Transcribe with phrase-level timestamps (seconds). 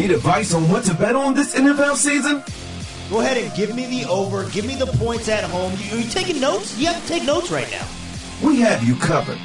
[0.00, 2.42] Need advice on what to bet on this NFL season?
[3.10, 4.48] Go ahead and give me the over.
[4.48, 5.74] Give me the points at home.
[5.76, 6.78] You, are you taking notes?
[6.78, 7.86] You have to take notes right now.
[8.42, 9.36] We have you covered.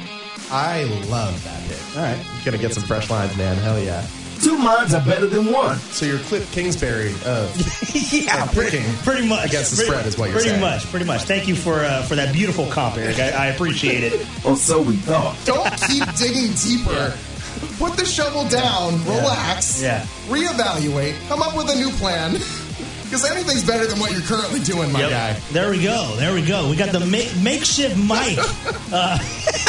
[0.50, 1.96] I love that pick.
[1.98, 2.16] All right.
[2.16, 3.58] You're going to get some fresh lines, man.
[3.58, 4.06] Hell yeah.
[4.40, 5.76] Two minds are better than one.
[5.76, 10.16] So you're Cliff Kingsbury of yeah, of picking pretty much against the pretty, spread is
[10.16, 10.60] what you're pretty saying.
[10.62, 11.22] Pretty much, pretty much.
[11.24, 13.18] Thank you for uh, for that beautiful comp, Eric.
[13.18, 14.26] I, I appreciate it.
[14.46, 15.36] Or so we thought.
[15.44, 17.16] Don't keep digging deeper.
[17.78, 20.04] Put the shovel down, relax, Yeah.
[20.28, 22.38] reevaluate, come up with a new plan.
[23.06, 25.10] Because anything's better than what you're currently doing, my Yep.
[25.10, 25.36] guy.
[25.52, 26.16] There we go.
[26.16, 26.68] There we go.
[26.68, 28.36] We got the ma- makeshift mic.
[28.92, 29.16] Uh,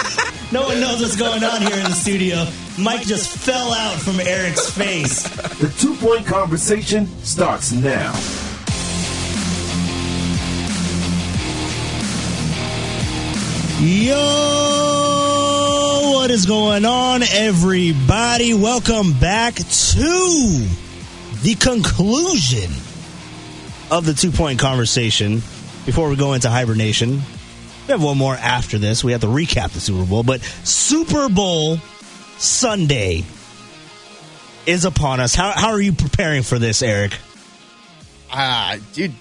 [0.51, 2.47] no one knows what's going on here in the studio.
[2.79, 5.21] Mike just fell out from Eric's face.
[5.59, 8.13] The two point conversation starts now.
[13.79, 14.96] Yo,
[16.09, 18.53] what is going on, everybody?
[18.53, 20.67] Welcome back to
[21.41, 22.71] the conclusion
[23.91, 25.41] of the two point conversation.
[25.85, 29.03] Before we go into hibernation, we have one more after this.
[29.03, 31.77] We have to recap the Super Bowl, but Super Bowl
[32.37, 33.25] Sunday
[34.65, 35.35] is upon us.
[35.35, 37.17] How, how are you preparing for this, Eric?
[38.31, 39.13] Ah, dude,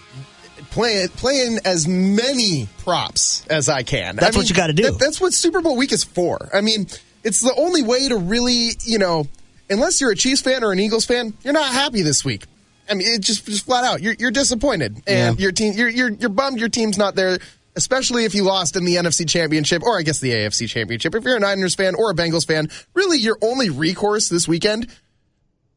[0.77, 4.17] playing playing as many props as I can.
[4.17, 4.83] That's I what you gotta do.
[4.85, 6.51] that- that's what Super Bowl week is for.
[6.53, 6.87] I mean,
[7.25, 9.27] it's the only way to really, you know,
[9.71, 12.45] unless you're a Chiefs fan or an Eagles fan, you're not happy this week.
[12.91, 15.43] I mean, it just just flat out, you're you're disappointed, and Yeah.
[15.43, 17.39] your team, you're you're you're bummed your team's not there.
[17.75, 21.15] Especially if you lost in the NFC Championship, or I guess the AFC Championship.
[21.15, 24.87] If you're a Niners fan or a Bengals fan, really your only recourse this weekend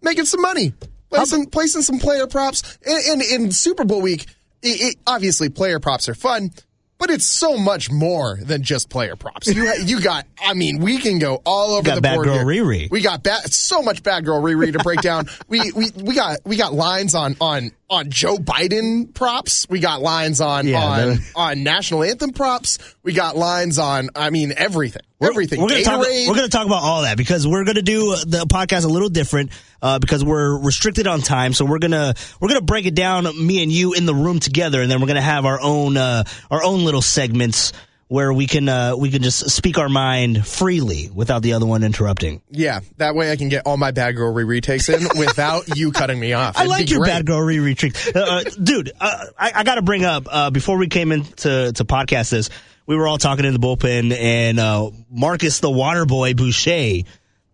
[0.02, 0.72] making some money,
[1.10, 2.78] placing, placing some player props.
[2.86, 4.28] And, and in Super Bowl week,
[4.62, 6.52] it, it, obviously player props are fun,
[6.98, 9.48] but it's so much more than just player props.
[9.48, 12.26] You you got, I mean, we can go all over got the Bad board.
[12.28, 12.64] Girl here.
[12.66, 12.92] Riri.
[12.92, 15.28] We got bad, so much bad girl Riri to break down.
[15.48, 19.66] We we we got we got lines on on on Joe Biden props.
[19.70, 22.80] We got lines on Yeah, on the- on national anthem props.
[23.02, 25.62] We got lines on, I mean, everything, everything.
[25.62, 28.86] We're gonna, talk, we're gonna talk about all that because we're gonna do the podcast
[28.86, 31.54] a little different uh, because we're restricted on time.
[31.54, 34.82] So we're gonna we're gonna break it down, me and you in the room together,
[34.82, 37.74] and then we're gonna have our own uh, our own little segments
[38.10, 41.84] where we can uh, we can just speak our mind freely without the other one
[41.84, 42.42] interrupting.
[42.50, 45.92] Yeah, that way I can get all my bad girl Riri takes in without you
[45.92, 46.58] cutting me off.
[46.58, 47.10] I It'd like your great.
[47.10, 48.92] bad girl Riri trick, uh, uh, dude.
[49.00, 52.32] Uh, I, I got to bring up uh, before we came in to to podcast
[52.32, 52.50] this.
[52.90, 57.04] We were all talking in the bullpen, and uh, Marcus, the water boy Boucher,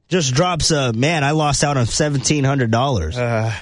[0.07, 1.25] just drops a man.
[1.25, 3.18] I lost out on seventeen hundred dollars.
[3.18, 3.53] Uh.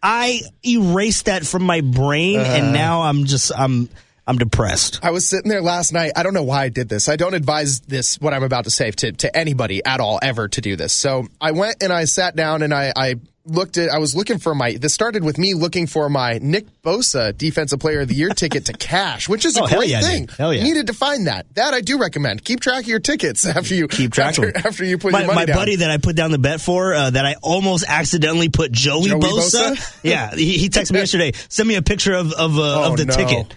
[0.00, 3.88] I erased that from my brain, and now I'm just I'm
[4.24, 5.00] I'm depressed.
[5.02, 6.12] I was sitting there last night.
[6.14, 7.08] I don't know why I did this.
[7.08, 10.46] I don't advise this, what I'm about to say, to, to anybody at all ever
[10.46, 10.92] to do this.
[10.92, 14.38] So I went and I sat down and I, I looked at, I was looking
[14.38, 18.14] for my, this started with me looking for my Nick Bosa Defensive Player of the
[18.14, 20.28] Year ticket to cash, which is a Oh, hell great yeah, thing.
[20.28, 20.62] Hell yeah.
[20.62, 21.46] Needed to find that.
[21.54, 22.44] That I do recommend.
[22.44, 25.26] Keep track of your tickets after you, Keep track after, after you put my, your
[25.28, 25.56] money my down.
[25.56, 29.08] buddy that I put down the bet for, uh, that I almost accidentally put Joey,
[29.08, 29.70] Joey Bosa.
[29.74, 29.98] Bosa?
[30.02, 31.32] Yeah, he, he texted me yesterday.
[31.48, 33.14] Send me a picture of of, uh, Oh, of the no.
[33.14, 33.54] ticket.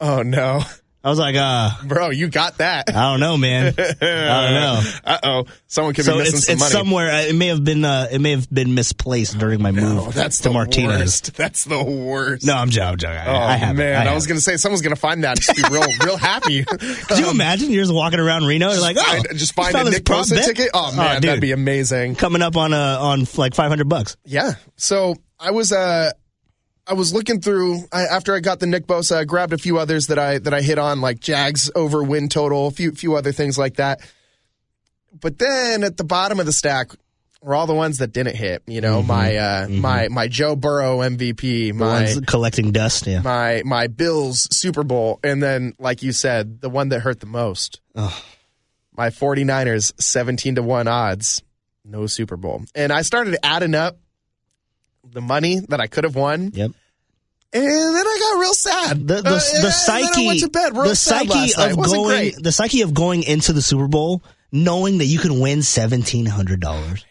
[0.00, 0.62] Oh no.
[1.04, 2.88] I was like, uh, Bro, you got that.
[2.88, 3.68] I don't know, man.
[3.68, 4.80] I don't know.
[5.04, 5.44] Uh oh.
[5.66, 6.72] Someone could So be missing it's some it's money.
[6.72, 7.10] somewhere.
[7.12, 10.10] uh, It may have been uh, it may have been misplaced during my move Oh,
[10.12, 11.00] that's to the Martinez.
[11.00, 11.34] worst.
[11.36, 12.46] That's the worst.
[12.46, 12.88] No, I'm joking.
[12.92, 13.18] I'm joking.
[13.26, 14.06] Oh I, I have man.
[14.06, 14.28] I, I, was it.
[14.28, 16.64] gonna say someone's gonna find that and just be real, real happy.
[16.64, 17.70] Could you imagine?
[17.72, 18.70] You're just walking around Reno.
[18.70, 20.70] You're like, oh, Find- just find a this Nick Bosa ticket.
[20.72, 21.28] Oh man, dude.
[21.30, 22.14] that'd be amazing.
[22.14, 24.16] coming up on uh on like 500 bucks.
[24.24, 24.52] Yeah.
[24.76, 26.12] So I was uh
[26.86, 29.16] I was looking through I, after I got the Nick Bosa.
[29.16, 32.28] I grabbed a few others that I that I hit on, like Jags over win
[32.28, 34.00] total, a few few other things like that.
[35.20, 36.92] But then at the bottom of the stack
[37.42, 38.62] were all the ones that didn't hit.
[38.66, 43.06] You know, my uh, my my Joe Burrow MVP, my ones collecting dust.
[43.06, 43.20] Yeah.
[43.20, 47.26] my my Bills Super Bowl, and then like you said, the one that hurt the
[47.26, 47.80] most.
[48.94, 51.42] My 49ers 17 to 1 odds,
[51.82, 52.62] no Super Bowl.
[52.74, 53.96] And I started adding up
[55.10, 56.50] the money that I could have won.
[56.54, 56.70] Yep.
[57.54, 59.06] And then I got real sad.
[59.06, 62.42] The the, Uh, the psyche I went to bed the psyche of going great.
[62.42, 66.60] the psyche of going into the Super Bowl knowing that you can win seventeen hundred
[66.60, 67.04] dollars.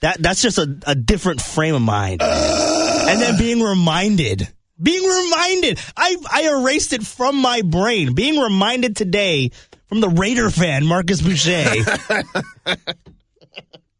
[0.00, 2.22] That that's just a, a different frame of mind.
[2.22, 4.48] and then being reminded,
[4.82, 8.14] being reminded, I I erased it from my brain.
[8.14, 9.52] Being reminded today
[9.86, 11.64] from the Raider fan Marcus Boucher.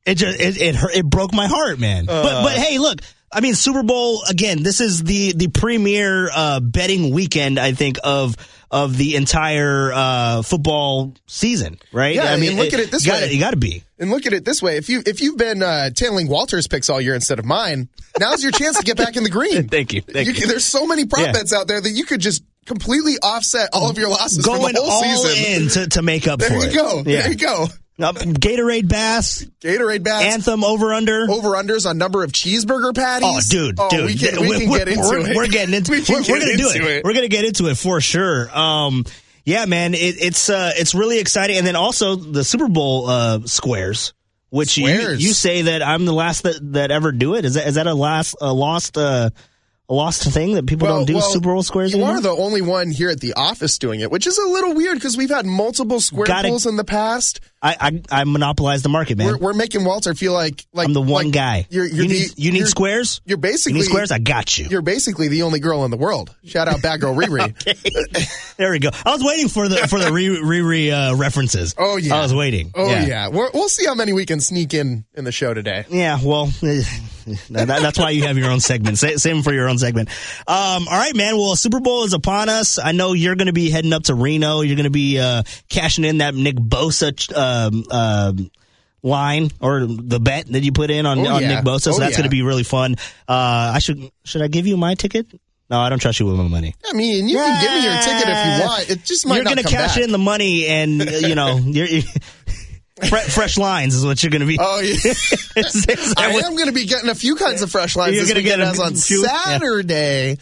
[0.07, 2.07] it just it it, hurt, it broke my heart, man.
[2.07, 3.01] but but hey, look.
[3.33, 4.63] I mean, Super Bowl again.
[4.63, 7.59] This is the the premier uh, betting weekend.
[7.59, 8.37] I think of
[8.71, 12.15] of the entire uh, football season, right?
[12.15, 13.33] Yeah, I and look at it this you gotta, way.
[13.33, 13.83] You got to be.
[13.99, 16.89] And look at it this way: if you if you've been uh, tailing Walter's picks
[16.89, 17.89] all year instead of mine,
[18.21, 19.69] now's your chance to get back in the green.
[19.69, 20.03] Thank you.
[20.03, 20.35] Thank you.
[20.35, 21.33] can- There's so many prop Yeah.
[21.33, 24.81] bets out there that you could just completely offset all of your losses Going the
[24.81, 25.63] whole all season.
[25.63, 26.75] in to, to make up There for you it.
[26.75, 27.03] go.
[27.05, 27.23] Yeah.
[27.23, 27.67] There you go.
[27.97, 30.25] Uh, Gatorade Bass, Gatorade bats.
[30.25, 31.31] Anthem over under.
[31.31, 33.29] over unders on number of cheeseburger patties.
[33.29, 35.37] Oh, dude, Oh, dude, we can, we we're, can get into we're, it.
[35.37, 35.93] We're getting into.
[35.93, 37.05] we we're get gonna do into it.
[37.05, 38.51] We're gonna get into it for sure.
[38.57, 39.05] Um,
[39.45, 43.41] yeah, man, it, it's uh, it's really exciting, and then also the Super Bowl uh,
[43.45, 44.13] squares,
[44.51, 45.23] which you, Squares.
[45.23, 47.45] you say that I'm the last that, that ever do it.
[47.45, 49.31] Is that is that a last a lost uh,
[49.89, 52.17] a lost thing that people don't do Super Bowl squares You anymore?
[52.17, 54.97] are the only one here at the office doing it, which is a little weird
[54.97, 57.41] because we've had multiple square Gotta- pulls in the past.
[57.65, 59.27] I, I I monopolize the market, man.
[59.27, 61.67] We're, we're making Walter feel like like I'm the one like guy.
[61.71, 63.23] You're, you're you need the, you need you're, squares.
[63.25, 64.13] You're You basically need squares.
[64.13, 64.67] I got you.
[64.67, 66.35] You're basically the only girl in the world.
[66.45, 67.55] Shout out Bad Girl Riri.
[68.57, 68.91] There we go.
[69.05, 71.75] I was waiting for the for the re uh, references.
[71.79, 72.71] Oh yeah, I was waiting.
[72.75, 75.87] Oh yeah, We're, we'll see how many we can sneak in in the show today.
[75.89, 76.47] Yeah, well,
[77.51, 78.99] that, that's why you have your own segment.
[78.99, 80.11] Same for your own segment.
[80.47, 81.37] Um, all right, man.
[81.37, 82.79] Well, Super Bowl is upon us.
[82.79, 84.61] I know you're going to be heading up to Reno.
[84.61, 87.15] You're going to be uh, cashing in that Nick Bosa
[87.55, 88.51] um, um,
[89.03, 91.57] line or the bet that you put in on, Oh, on yeah.
[91.57, 91.81] Nick Bosa.
[91.83, 92.17] So Oh, that's yeah.
[92.19, 92.95] going to be really fun.
[93.29, 95.27] Uh, I should should I give you my ticket?
[95.71, 96.75] No, I don't trust you with my money.
[96.87, 98.91] I mean, you can give me your ticket if you want.
[98.91, 100.05] It just might You're going to cash back.
[100.05, 101.87] in the money, and you know, you're.
[101.87, 102.03] you
[103.09, 104.57] Fre- fresh lines is what you're going to be.
[104.61, 104.91] Oh yeah.
[104.93, 105.07] Is-
[105.57, 108.15] is that I what- am going to be getting a few kinds of fresh lines
[108.15, 109.43] You're gonna get weekend as on few- yeah.
[109.45, 110.39] Saturday.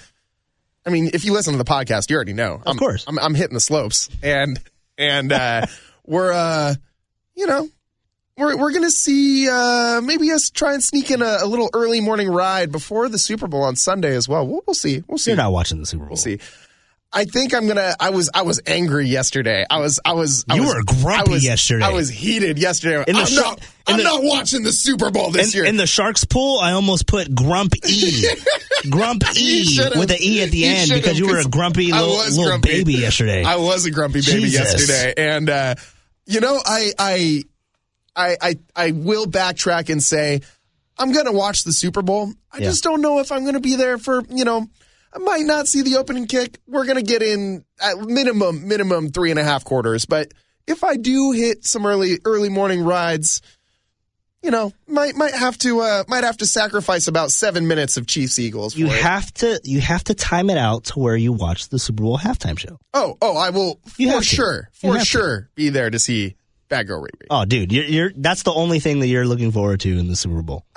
[0.84, 2.60] I mean, if you listen to the podcast, you already know.
[2.66, 3.04] Of course.
[3.06, 4.60] I'm, I'm hitting the slopes, and
[4.98, 5.66] and uh,
[6.04, 6.74] we're uh,
[7.34, 7.68] you know,
[8.36, 12.00] we're we're gonna see uh, maybe us try and sneak in a, a little early
[12.00, 14.46] morning ride before the Super Bowl on Sunday as well.
[14.46, 15.02] We'll, we'll see.
[15.06, 15.30] We'll see.
[15.32, 16.10] You're not watching the Super Bowl.
[16.10, 16.38] We'll see.
[17.14, 17.94] I think I'm gonna.
[18.00, 18.30] I was.
[18.32, 19.66] I was angry yesterday.
[19.68, 20.00] I was.
[20.02, 20.46] I was.
[20.48, 21.84] I You was, were grumpy I was, yesterday.
[21.84, 23.04] I was heated yesterday.
[23.06, 23.60] In the I'm sh- not.
[23.86, 25.68] I'm the- not watching the Super Bowl this in, year.
[25.68, 28.24] in the Sharks pool, I almost put Grump E.
[28.90, 32.44] Grump E with an E at the end because you were a grumpy little, little
[32.46, 32.78] grumpy.
[32.78, 33.44] baby yesterday.
[33.44, 34.88] I was a grumpy baby Jesus.
[34.88, 35.74] yesterday, and uh,
[36.32, 37.42] you know, I, I,
[38.16, 40.40] I, I, I will backtrack and say
[40.98, 42.32] I'm going to watch the Super Bowl.
[42.52, 42.64] I Yeah.
[42.64, 44.66] just don't know if I'm going to be there for you know.
[45.14, 46.58] I might not see the opening kick.
[46.66, 50.06] We're going to get in at minimum, minimum three and a half quarters.
[50.06, 50.32] But
[50.66, 53.42] if I do hit some early, early morning rides,
[54.42, 58.06] you know, might might have to uh, might have to sacrifice about seven minutes of
[58.06, 58.76] Chiefs Eagles.
[58.76, 58.92] you it.
[59.02, 62.18] have to you have to time it out to where you watch the Super Bowl
[62.18, 62.78] halftime show.
[62.94, 65.06] Oh, oh, I will You for sure, for have to.
[65.06, 66.36] sure, be there to see
[66.68, 67.26] Bad Girl Riri.
[67.30, 70.16] Oh, dude, you're, you're that's the only thing that you're looking forward to in the
[70.16, 70.64] Super Bowl.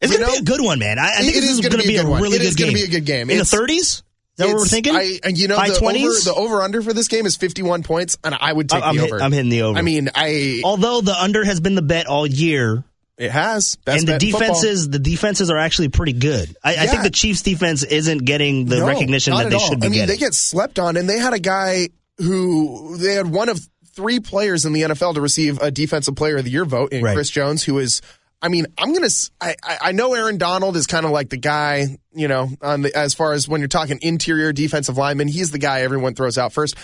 [0.00, 0.96] It's You gonna be a good one, man.
[1.00, 2.22] I, I think it this is is gonna going to be be a a good
[2.22, 2.66] really It good is game.
[2.68, 3.30] gonna be a good game.
[3.30, 4.02] in It's- the 30s.
[4.38, 4.94] That what we're thinking?
[4.96, 7.82] I, and you know, High the over, the over under for this game is 51
[7.82, 9.22] points, and I would take I'm, the hit- over.
[9.22, 9.78] I'm hitting the over.
[9.78, 12.84] I mean, I although the under has been the bet all year,
[13.16, 14.40] it has best and the football.
[14.40, 16.56] defenses, the defenses are actually pretty good.
[16.62, 19.60] I, I think the Chiefs' defense isn't getting the No, recognition that they all.
[19.60, 20.14] should be I mean, getting.
[20.14, 21.88] they get slept on, and they had a guy
[22.18, 23.60] who they had one of
[23.92, 27.02] three players in the NFL to receive a Defensive Player of the Year vote in
[27.02, 27.14] Right.
[27.14, 28.00] Chris Jones, who is.
[28.40, 29.08] I mean, I'm gonna.
[29.40, 32.96] I- I know Aaron Donald is kind of like the guy, you know, on the
[32.96, 36.52] as far as when you're talking interior defensive lineman, he's the guy everyone throws out
[36.52, 36.76] first.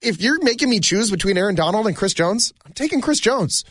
[0.00, 3.64] If you're making me choose between Aaron Donald and Chris Jones, I'm taking Chris Jones.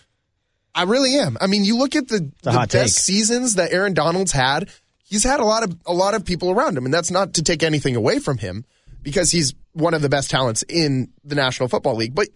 [0.75, 1.37] I really am.
[1.39, 2.87] I mean, you look at the, the best take.
[2.89, 4.69] seasons that Aaron Donald's had.
[5.03, 7.43] He's had a lot of a lot of people around him, and that's not to
[7.43, 8.65] take anything away from him
[9.01, 12.15] because he's one of the best talents in the National Football League.
[12.15, 12.29] But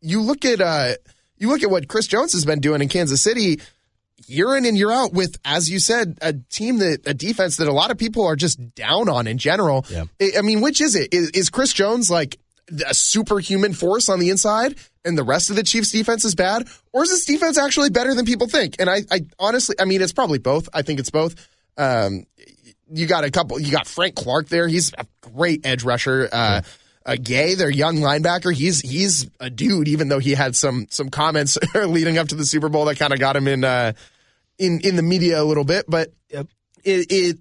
[0.00, 0.94] you look at uh,
[1.38, 3.60] you look at what Chris Jones has been doing in Kansas City
[4.26, 7.68] year in and year out with, as you said, a team that a defense that
[7.68, 9.84] a lot of people are just down on in general.
[9.90, 10.04] Yeah.
[10.36, 11.12] I mean, which is it?
[11.12, 12.38] Is, is Chris Jones like
[12.86, 16.66] a superhuman force on the inside and the rest of the Chiefs defense is bad?
[16.92, 18.76] Or is this defense actually better than people think?
[18.78, 20.68] And I, I honestly, I mean, it's probably both.
[20.72, 21.34] I think it's both.
[21.76, 22.24] Um,
[22.90, 24.68] you got a couple, you got Frank Clark there.
[24.68, 26.28] He's a great edge rusher.
[26.32, 26.62] Uh,
[27.06, 29.88] uh, Gay, their young linebacker, he's he's a dude.
[29.88, 33.12] Even though he had some some comments leading up to the Super Bowl that kind
[33.12, 33.92] of got him in uh,
[34.58, 36.46] in in the media a little bit, but yep.
[36.84, 37.38] it, it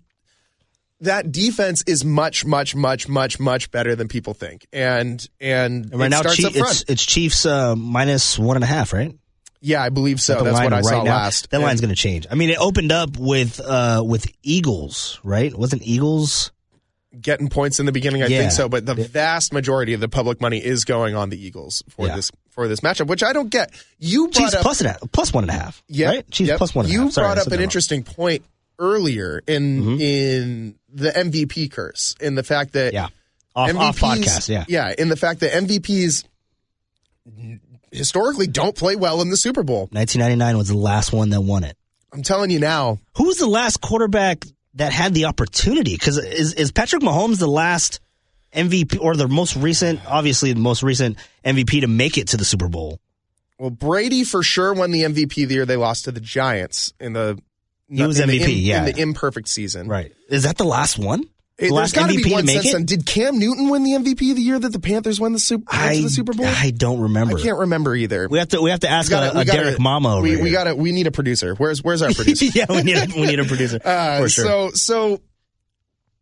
[1.02, 6.00] that defense is much much much much much better than people think, and and And
[6.00, 6.72] right it now, starts Chief, up front.
[6.82, 9.14] it's it's Chiefs uh, minus one and a half, right?
[9.66, 10.44] yeah, I believe so.
[10.44, 11.12] That's what I right saw now.
[11.12, 11.50] last.
[11.52, 12.28] That And- line's going to change.
[12.30, 15.58] I mean, it opened up with uh, with Eagles, right?
[15.58, 16.52] Wasn't Eagles?
[17.20, 18.24] Getting points in the beginning.
[18.24, 18.40] I Yeah.
[18.40, 21.84] think so, but the vast majority of the public money is going on the Eagles
[21.90, 22.16] for Yeah.
[22.16, 23.72] this for this matchup, which I don't get.
[24.00, 26.40] You brought Chiefs up plus, an, plus one and a half, Yeah, right?
[26.40, 26.58] Yep.
[26.58, 27.10] plus one You.
[27.12, 28.44] Sorry, brought up an interesting point
[28.80, 30.02] earlier in Mm-hmm.
[30.02, 33.08] in the MVP curse, in the fact that Yeah.
[33.56, 34.66] Off- off podcast, yeah.
[34.68, 36.24] yeah, in the fact that MVPs
[37.92, 39.88] historically don't play well in the Super Bowl.
[39.92, 41.78] 1999 was the last one that won it.
[42.12, 45.94] I'm telling you now, Who was the last quarterback that had the opportunity?
[45.94, 48.00] Because is, is Patrick Mahomes the last
[48.54, 52.46] MVP or the most recent, obviously the most recent MVP to make it to the
[52.46, 53.00] Super Bowl?
[53.60, 57.14] well, Brady for sure won the MVP the year they lost to the Giants in
[57.14, 57.40] the.
[57.90, 58.80] He was in the MVP, im- yeah.
[58.80, 59.88] in the imperfect season.
[59.88, 60.12] Right.
[60.28, 61.24] Is that the last one?
[61.58, 62.86] It- The there's last got to be one since then.
[62.86, 66.02] Did Cam Newton win the MVP the year that the Panthers won the Super, I,
[66.02, 66.48] the Super Bowl?
[66.48, 67.38] I don't remember.
[67.38, 68.28] I can't remember either.
[68.28, 70.42] We have to we have to ask gotta- a, a gotta- Derek Mama over we,
[70.42, 71.54] we got to We need a producer.
[71.56, 72.46] Where's Where's our producer?
[72.56, 74.46] yeah, we need a, we need a producer Uh, for sure.
[74.46, 75.22] So so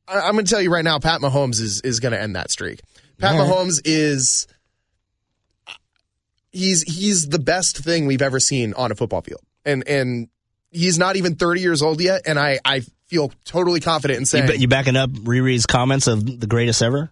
[0.07, 2.35] I, I'm going to tell you right now, Pat Mahomes is is going to end
[2.35, 2.81] that streak.
[3.17, 3.47] Pat right.
[3.49, 4.47] Mahomes is
[6.51, 10.27] he's he's the best thing we've ever seen on a football field, and and
[10.71, 14.25] he's not even 30 years old yet, and I I feel totally confident in you,
[14.25, 17.11] saying ba- you backing up Riri's comments of the greatest ever,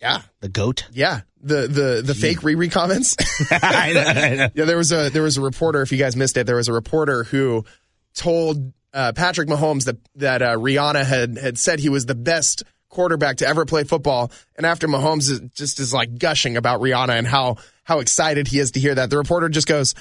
[0.00, 0.86] yeah the goat.
[0.92, 3.16] yeah the the the fake Riri comments.
[3.50, 4.48] I know, I know.
[4.54, 5.80] Yeah, there was a there was a reporter.
[5.80, 7.64] If you guys missed it, there was a reporter who
[8.14, 12.62] told uh, Patrick Mahomes that that uh, Rihanna had had said he was the best
[12.90, 14.30] quarterback to ever play football.
[14.56, 18.58] And after Mahomes is, just is like gushing about Rihanna and how how excited he
[18.58, 19.94] is to hear that, the reporter just goes.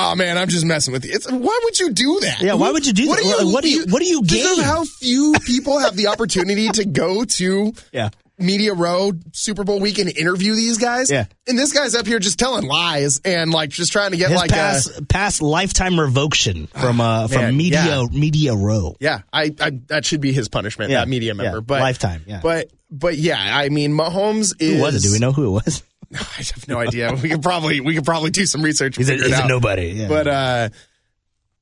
[0.00, 1.10] Oh man, I'm just messing with you.
[1.12, 2.40] It's, why would you do that?
[2.40, 3.40] Yeah, why would you do that?
[3.52, 6.84] What do you- what do you think of how few people have the opportunity to
[6.84, 8.10] go to Yeah.
[8.38, 11.10] Media Row Super Bowl week and interview these guys.
[11.10, 11.24] Yeah.
[11.48, 14.38] And this guy's up here just telling lies and like just trying to get His
[14.38, 18.04] like a, past past lifetime revocation from uh from man, media yeah.
[18.12, 18.94] media row.
[19.00, 20.92] Yeah, I, I that should be his punishment.
[20.92, 22.38] Yeah, that media yeah, member, but lifetime, yeah.
[22.40, 24.76] But but yeah, I mean, Mahomes is.
[24.76, 25.08] Who was it?
[25.08, 25.82] Do we know who it was?
[26.14, 27.12] I have no idea.
[27.22, 28.96] we could probably we could probably do some research.
[28.96, 29.88] He's a, he's a nobody.
[29.88, 30.08] Yeah.
[30.08, 30.68] But uh,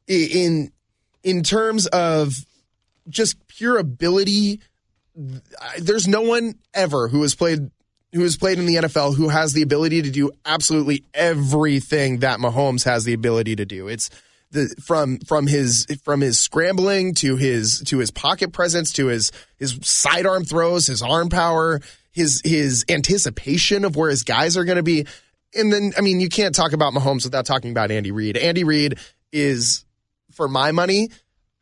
[0.06, 0.70] in
[1.22, 2.34] in terms of
[3.08, 4.60] just pure ability,
[5.78, 7.70] there's no one ever who has played
[8.12, 12.38] who has played in the NFL who has the ability to do absolutely everything that
[12.38, 13.88] Mahomes has the ability to do.
[13.88, 14.10] It's
[14.52, 19.32] the from from his from his scrambling to his to his pocket presence to his
[19.58, 21.80] his sidearm throws, his arm power,
[22.16, 25.06] his his anticipation of where his guys are going to be.
[25.54, 28.36] And then I mean, you can't talk about Mahomes without talking about Andy Reid.
[28.36, 28.98] Andy Reid
[29.32, 29.84] is
[30.32, 31.10] for my money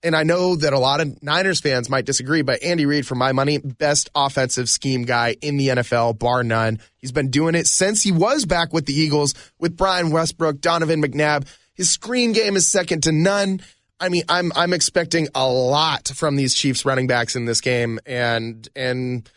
[0.05, 3.15] and I know that a lot of Niners fans might disagree, but Andy Reid, for
[3.15, 6.79] my money, best offensive scheme guy in the NFL, bar none.
[6.97, 11.03] He's been doing it since he was back with the Eagles with Brian Westbrook, Donovan
[11.03, 11.49] McNabb.
[11.73, 13.63] His screen game is second to none.
[13.99, 17.99] I mean, I'm I'm expecting a lot from these Chiefs running backs in this game,
[18.05, 19.29] and and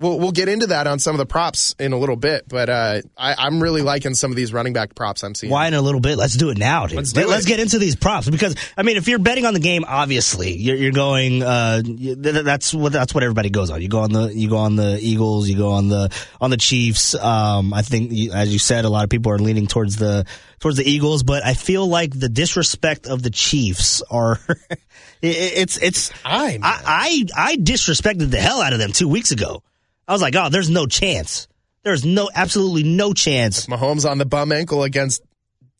[0.00, 2.48] we'll we'll get into that on some of the props in a little bit.
[2.48, 5.50] But uh, I, I'm really liking some of these running back props I'm seeing.
[5.50, 6.16] Why in a little bit?
[6.18, 6.96] Let's do it now, dude.
[6.96, 9.54] Let's do Let, us get into these props because I mean, if you're betting on
[9.54, 11.42] the game, obviously you're, you're going.
[11.42, 13.82] Uh, you- th- th- that's what that's what everybody goes on.
[13.82, 15.48] You go on the you go on the Eagles.
[15.48, 16.10] You go on the
[16.40, 17.14] on the Chiefs.
[17.14, 20.26] Um, I think, as you said, a lot of people are leaning towards the
[20.60, 24.40] towards the Eagles, but I feel like the disrespect of the Chiefs are.
[24.70, 24.78] it,
[25.22, 26.12] it's it's.
[26.24, 29.62] I, I I disrespected the hell out of them two weeks ago.
[30.08, 31.48] I was like, oh, there's no chance.
[31.82, 33.66] There's no absolutely no chance.
[33.66, 35.22] Mahomes on the bum ankle against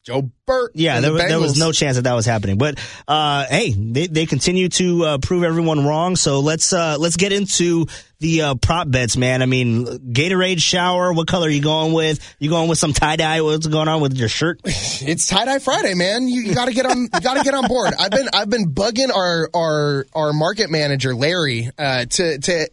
[0.05, 0.71] Joe Burt.
[0.75, 2.59] Yeah, there, the was- there was no chance that that was happening.
[2.59, 2.79] But
[3.09, 6.15] uh, hey, they, they continue to uh, prove everyone wrong.
[6.15, 7.87] So let's uh, let's get into
[8.21, 9.43] the uh, prop bets, man.
[9.43, 11.13] I mean, Gatorade shower.
[11.13, 12.21] What color are you going with?
[12.39, 13.41] You going with some tie dye?
[13.41, 14.61] What's going on with your shirt?
[14.99, 16.27] It's tie dye Friday, man.
[16.27, 17.03] You, you got to get on.
[17.03, 17.93] You got to get on board.
[17.99, 22.71] I've been I've been bugging our our our market manager Larry uh, to to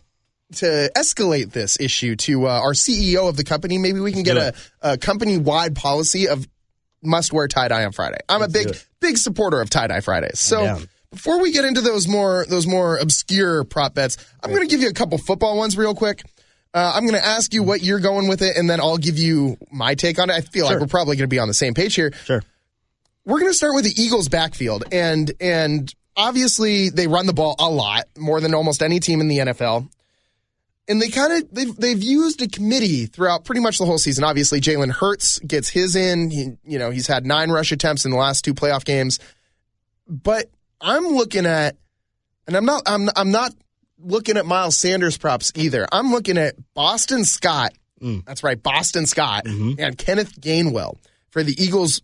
[0.56, 3.78] to escalate this issue to uh, our CEO of the company.
[3.78, 6.48] Maybe we can get a, a company wide policy of
[7.02, 8.20] must wear tie dye on Friday.
[8.30, 8.68] I'm a big
[9.00, 10.40] big supporter of tie dye Fridays.
[10.40, 10.64] So.
[11.12, 14.82] Before we get into those more those more obscure prop bets, I'm going to give
[14.82, 16.24] you a couple football ones real quick.
[16.74, 19.20] Uh, I'm going to ask you what you're going with it, and then I'll give
[19.20, 20.34] you my take on it.
[20.34, 22.42] I feel like we're probably going to be on the same page here Sure.
[23.26, 27.56] we're going to start with the Eagles backfield and and obviously they run the ball
[27.60, 29.88] a lot more than almost any team in the NFL.
[30.88, 34.24] And they kind of they've they've used a committee throughout pretty much the whole season.
[34.26, 36.30] Obviously, Jalen Hurts gets his in.
[36.30, 39.20] He, you know he's had nine rush attempts in the last two playoff games.
[40.08, 40.50] But
[40.82, 41.78] I'm looking at,
[42.48, 43.54] and I'm not I'm I'm not
[43.98, 45.88] looking at Miles Sanders props either.
[45.92, 47.72] I'm looking at Boston Scott.
[48.02, 48.26] Mm.
[48.26, 49.80] That's right, Boston Scott mm-hmm.
[49.80, 50.98] and Kenneth Gainwell
[51.30, 52.02] for the Eagles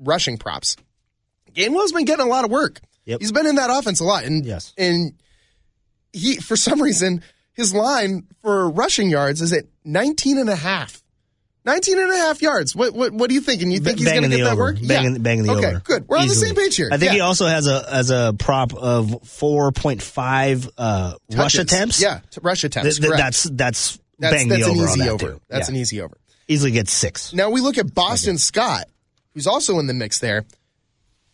[0.00, 0.76] rushing props.
[1.54, 2.80] Gainwell's been getting a lot of work.
[3.04, 3.20] Yep.
[3.20, 4.24] He's been in that offense a lot.
[4.24, 4.74] And Yes.
[4.76, 5.12] and
[6.12, 7.22] he for some reason
[7.56, 11.02] his line for rushing yards is at 19 and a half.
[11.64, 12.76] 19 and a half yards.
[12.76, 13.60] What what what do you think?
[13.60, 14.62] And you think he's going to get that over.
[14.62, 14.76] work?
[14.86, 15.18] Banging, yeah.
[15.18, 15.80] banging the okay, over.
[15.80, 16.06] good.
[16.06, 16.90] We're on the same page here.
[16.92, 17.14] I think yeah.
[17.14, 22.00] he also has a as a prop of four point five uh, rush attempts.
[22.00, 22.98] Yeah, t- rush attempts.
[22.98, 25.26] Th- th- that's that's That's, bang that's the an over easy that, over.
[25.32, 25.40] too.
[25.48, 25.74] That's Yeah.
[25.74, 26.16] an easy over.
[26.46, 27.32] Easily gets six.
[27.32, 28.84] Now we look at Boston Scott,
[29.34, 30.44] who's also in the mix there.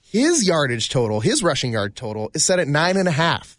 [0.00, 3.58] His yardage total, his rushing yard total, is set at nine and a half.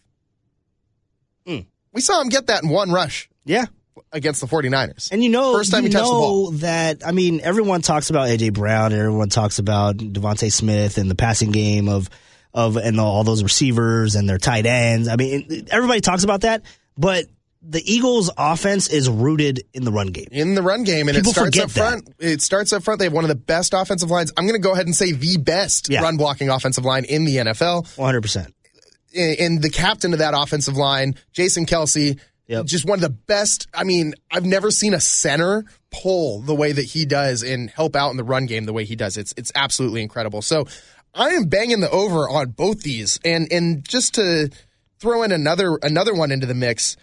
[1.94, 3.66] We saw him get that in one rush Yeah.
[4.12, 5.10] against the 49ers.
[5.12, 6.50] And you know, First time you he touched the ball.
[6.52, 11.10] that I mean, everyone talks about AJ Brown, and everyone talks about DeVonta Smith and
[11.10, 12.10] the passing game of
[12.52, 15.08] of and all those receivers and their tight ends.
[15.08, 16.62] I mean, everybody talks about that,
[16.96, 17.24] but
[17.66, 20.26] the Eagles' offense is rooted in the run game.
[20.30, 22.08] in the run game, and People it starts up front.
[22.20, 22.98] It starts up front.
[23.00, 24.32] They have one of the best offensive lines.
[24.36, 26.02] I'm going to go ahead and say the best Yeah.
[26.02, 27.86] run blocking offensive line in the NFL.
[27.96, 28.53] One hundred percent.
[29.16, 32.66] And the captain of that offensive line, Jason Kelce, Yep.
[32.66, 33.68] just one of the best.
[33.72, 37.96] I mean, I've never seen a center pull the way that he does and help
[37.96, 39.16] out in the run game the way he does.
[39.16, 40.42] It's it's absolutely incredible.
[40.42, 40.66] So
[41.14, 44.50] I am banging the over on both these, and and just to
[44.98, 46.96] throw in another another one into the mix.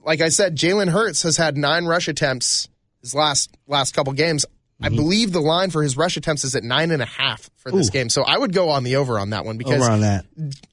[0.00, 2.68] Like I said, Jalen Hurts has had nine rush attempts
[3.02, 4.46] his last last couple games.
[4.80, 7.72] I believe the line for his rush attempts is at nine and a half for
[7.72, 7.96] this Mm-hmm.
[7.96, 8.00] Ooh.
[8.00, 8.08] game.
[8.10, 10.24] So I would go on the over on that one because Over on that.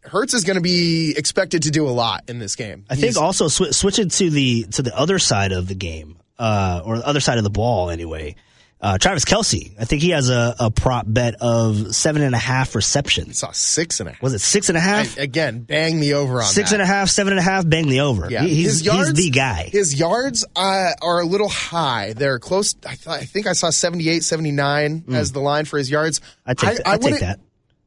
[0.03, 2.85] Hurts is going to be expected to do a lot in this game.
[2.89, 6.81] I think also sw- switching to the to the other side of the game, uh,
[6.85, 8.35] or the other side of the ball anyway.
[8.81, 12.37] Uh, Travis Kelce, I think he has a, a prop bet of seven and a
[12.37, 13.29] half receptions.
[13.43, 14.21] I saw six and a half.
[14.21, 15.17] Was it six and a half?
[15.17, 16.75] Again, bang the over on Six that.
[16.75, 18.27] and a half, seven and a half, bang the over.
[18.29, 19.69] Yeah, He- he's, his yards, he's the guy.
[19.71, 22.13] His yards uh, are a little high.
[22.13, 22.75] They're close.
[22.85, 26.21] I, thought, I think I saw 78, 79 as the line for his yards.
[26.45, 26.57] I Mm.
[26.67, 26.87] take, that.
[26.87, 27.39] I, take that.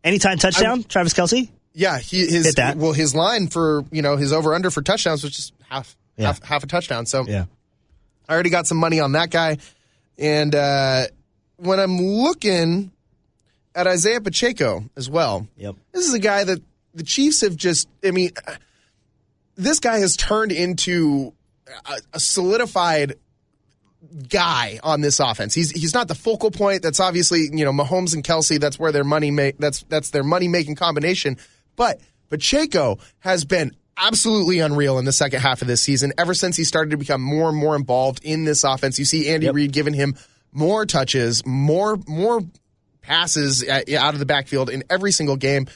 [0.03, 1.51] Anytime touchdown, Travis Kelce?
[1.75, 2.77] Yeah, he, his Hit that.
[2.77, 6.27] well, his line for you know his over under for touchdowns was just half Yeah.
[6.29, 7.07] half half a touchdown.
[7.07, 7.45] So Yeah.
[8.29, 9.59] I already got some money on that guy.
[10.19, 11.05] And uh,
[11.57, 12.91] when I'm looking
[13.75, 15.77] at Isaiah Pacheco as well, Yep.
[15.93, 16.61] this is a guy that
[16.95, 18.31] the Chiefs have just, I mean,
[19.57, 21.33] this guy has turned into
[21.87, 23.15] a, a solidified
[24.29, 25.55] guy on this offense.
[25.55, 26.83] He's he's not the focal point.
[26.83, 28.59] That's obviously you know Mahomes and Kelce.
[28.59, 29.59] That's where their money make.
[29.59, 31.37] That's that's their money making combination.
[31.77, 36.13] But Pacheco has been absolutely unreal in the second half of this season.
[36.19, 39.29] Ever since he started to become more and more involved in this offense, you see
[39.29, 39.55] Andy Yep.
[39.55, 40.15] Reid giving him
[40.53, 42.41] more touches, more more
[43.03, 45.67] passes out of the backfield in every single game.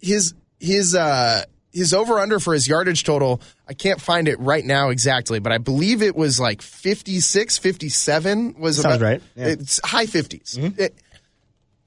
[0.00, 4.64] His his uh his over under for his yardage total, I can't find it right
[4.64, 9.48] now exactly, but I believe it was like 56, 57 was Sounds about right, yeah.
[9.48, 9.60] Mm-hmm.
[9.62, 10.78] it's high 50s.
[10.78, 10.94] It-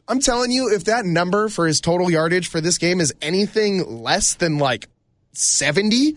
[0.09, 4.01] I'm telling you if that number for his total yardage for this game is anything
[4.01, 4.87] less than like
[5.37, 6.15] 70,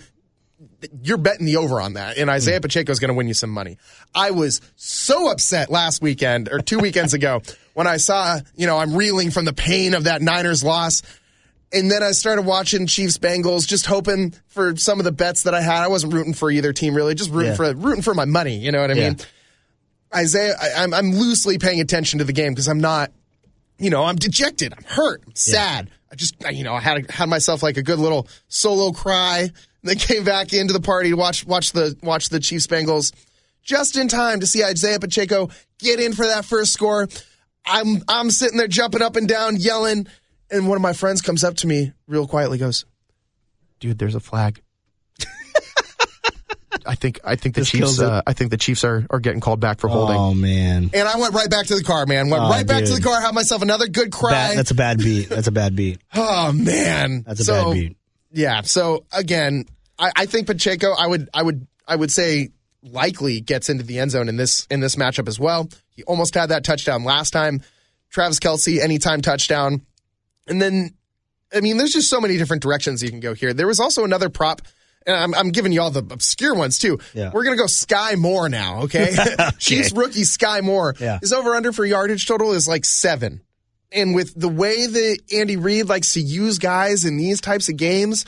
[1.02, 2.62] you're betting the over on that, and Isaiah Hmm.
[2.62, 3.78] Pacheco is going to win you some money.
[4.14, 7.42] I was so upset last weekend or two weekends ago
[7.74, 11.02] when I saw, you know, I'm reeling from the pain of that Niners loss.
[11.72, 15.54] And then I started watching Chiefs Bengals, just hoping for some of the bets that
[15.54, 15.82] I had.
[15.84, 17.56] I wasn't rooting for either team really, just rooting Yeah.
[17.56, 18.56] for rooting for my money.
[18.56, 19.08] You know what I Yeah.
[19.10, 19.18] mean?
[20.14, 23.12] Isaiah, I, I'm I'm loosely paying attention to the game because I'm not,
[23.78, 25.90] you know, I'm dejected, I'm hurt, I'm sad.
[26.12, 29.50] I just, you know, I had had myself like a good little solo cry.
[29.82, 33.14] Then came back into the party to watch watch the watch the Chiefs Bengals
[33.62, 37.08] just in time to see Isaiah Pacheco get in for that first score.
[37.64, 40.06] I'm I'm sitting there jumping up and down, yelling,
[40.50, 42.84] and one of my friends comes up to me real quietly, goes,
[43.78, 44.60] "Dude, there's a flag."
[46.86, 49.40] I think I think the This Chiefs uh, I think the Chiefs are, are getting
[49.40, 50.16] called back for holding.
[50.16, 50.90] Oh, man.
[50.94, 52.30] And I went right back to the car, man.
[52.30, 54.30] Went Oh, right back to the car, had myself another good cry.
[54.30, 55.28] Bad, that's a bad beat.
[55.28, 56.00] That's a bad beat.
[56.14, 57.96] oh man, That's a So, bad beat.
[58.32, 58.60] Yeah.
[58.62, 59.66] So again,
[59.98, 62.50] I, I think Pacheco, I would, I would, I would say
[62.82, 65.68] likely gets into the end zone in this in this matchup as well.
[65.90, 67.62] He almost had that touchdown last time.
[68.10, 69.82] Travis Kelce, anytime touchdown,
[70.48, 70.94] and then
[71.54, 73.52] I mean, there's just so many different directions you can go here.
[73.52, 74.62] There was also another prop.
[75.06, 76.98] And I'm, I'm giving you all the obscure ones too.
[77.14, 77.30] Yeah.
[77.32, 79.14] We're gonna go Skyy Moore now, okay?
[79.58, 80.94] Chiefs rookie Skyy Moore.
[81.00, 81.18] Yeah.
[81.20, 83.40] His over under for yardage total is like seven.
[83.92, 87.76] And with the way that Andy Reid likes to use guys in these types of
[87.76, 88.24] games,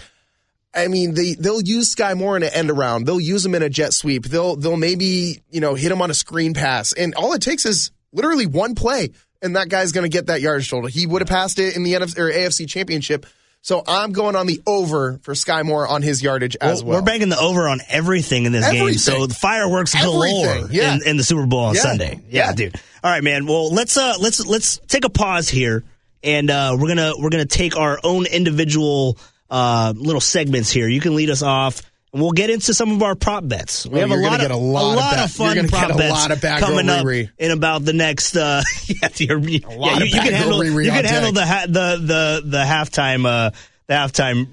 [0.74, 3.06] I mean, they they'll use Skyy Moore in an end around.
[3.06, 4.24] They'll use him in a jet sweep.
[4.24, 7.66] They'll they'll maybe you know hit him on a screen pass, and all it takes
[7.66, 9.11] is literally one play,
[9.42, 10.88] and that guy's going to get that yardage total.
[10.88, 13.26] He would have passed it in the NFC or AFC Championship.
[13.64, 16.98] So I'm going on the over for Skyy Moore on his yardage as well.
[16.98, 18.94] We're banging the over on everything in this game.
[18.94, 20.94] So the fireworks galore yeah.
[20.96, 21.81] in, in the Super Bowl on Yeah.
[21.81, 22.20] Sunday.
[22.29, 22.53] Yeah, Yeah.
[22.55, 22.75] dude.
[23.05, 23.46] All right, man.
[23.46, 25.85] Well, let's uh let's let's take a pause here,
[26.25, 29.16] and uh, we're gonna we're gonna take our own individual
[29.48, 30.88] uh little segments here.
[30.88, 31.83] You can lead us off.
[32.12, 33.87] And we'll get into some of our prop bets.
[33.87, 35.98] We Oh, have a lot, of, a lot of lot of fun prop get a
[35.98, 37.31] bets lot of coming up Riri.
[37.38, 38.37] in about the next.
[38.37, 43.25] Uh, yeah, you, you can handle you can handle the ha- the the the halftime
[43.27, 43.51] uh
[43.87, 44.48] the halftime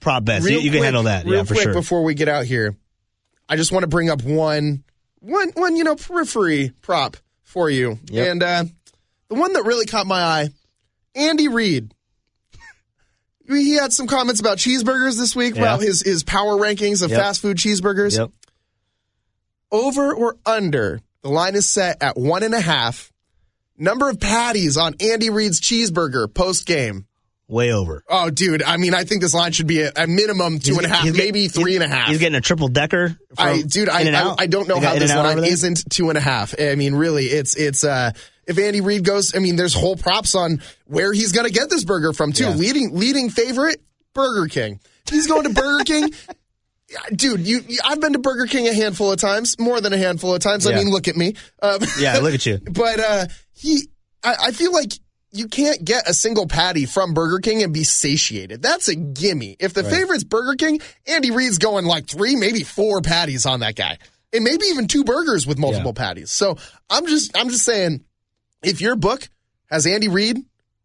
[0.00, 0.44] prop bets.
[0.44, 1.24] You, Real you can quick- handle that.
[1.26, 1.72] Real Yeah, for quick sure.
[1.74, 2.74] before we get out here,
[3.50, 4.82] I just want to bring up one
[5.20, 8.28] one one you know periphery prop for you, Yep.
[8.30, 8.64] and uh,
[9.28, 10.48] the one that really caught my eye,
[11.14, 11.93] Andy Reid.
[13.48, 15.62] He had some comments about cheeseburgers this week, Yeah.
[15.62, 17.20] about his his power rankings of Yep.
[17.20, 18.16] fast food cheeseburgers.
[18.18, 18.30] Yep.
[19.70, 21.00] Over or under?
[21.22, 23.10] The line is set at one and a half.
[23.76, 27.06] Number of patties on Andy Reid's cheeseburger post game.
[27.48, 28.02] Way over.
[28.08, 28.62] Oh, dude!
[28.62, 31.02] I mean, I think this line should be a, a minimum two and a half,
[31.02, 32.08] He's maybe three and a half.
[32.08, 33.18] He's getting a triple decker.
[33.36, 35.62] I, dude, I, I, I don't know how this line is.
[35.64, 36.54] isn't two and a half.
[36.58, 38.12] I mean, really, it's it's uh
[38.46, 41.70] if Andy Reid goes, I mean, there's whole props on where he's going to get
[41.70, 42.44] this burger from too.
[42.44, 42.54] Yeah.
[42.54, 43.82] Leading leading favorite,
[44.14, 44.80] Burger King.
[45.10, 46.10] He's going to Burger King.
[47.14, 49.98] Dude, you, you, I've been to Burger King a handful of times, more than a
[49.98, 50.66] handful of times.
[50.66, 51.34] I mean, look at me.
[51.62, 52.58] Um, Yeah, look at you.
[52.70, 53.88] but uh, he,
[54.22, 54.92] I, I feel like
[55.32, 58.62] you can't get a single patty from Burger King and be satiated.
[58.62, 59.56] That's a gimme.
[59.58, 63.74] If the favorite's Burger King, Andy Reid's going like three, maybe four patties on that
[63.74, 63.98] guy,
[64.32, 66.30] and maybe even two burgers with multiple patties.
[66.30, 66.56] So
[66.88, 68.04] I'm just, I'm just saying,
[68.66, 69.28] if your book
[69.70, 70.38] has Andy Reid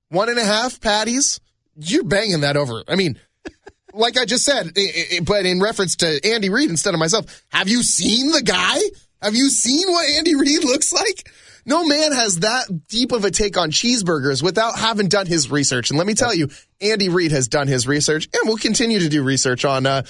[0.09, 1.39] one and a half patties,
[1.75, 2.83] you're banging that over.
[2.87, 3.19] I mean.
[3.91, 7.43] Like I just said, i- i- but in reference to Andy Reid instead of myself,
[7.49, 8.77] have you seen the guy?
[9.19, 11.27] Have you seen what Andy Reid looks like?
[11.65, 15.89] No man has that deep of a take on cheeseburgers without having done his research.
[15.89, 19.09] And let me tell you, Andy Reid has done his research and will continue to
[19.09, 20.03] do research on uh,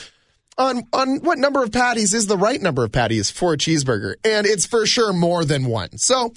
[0.58, 4.16] on on what number of patties is the right number of patties for a cheeseburger,
[4.26, 5.98] and it's for sure more than one.
[5.98, 6.34] So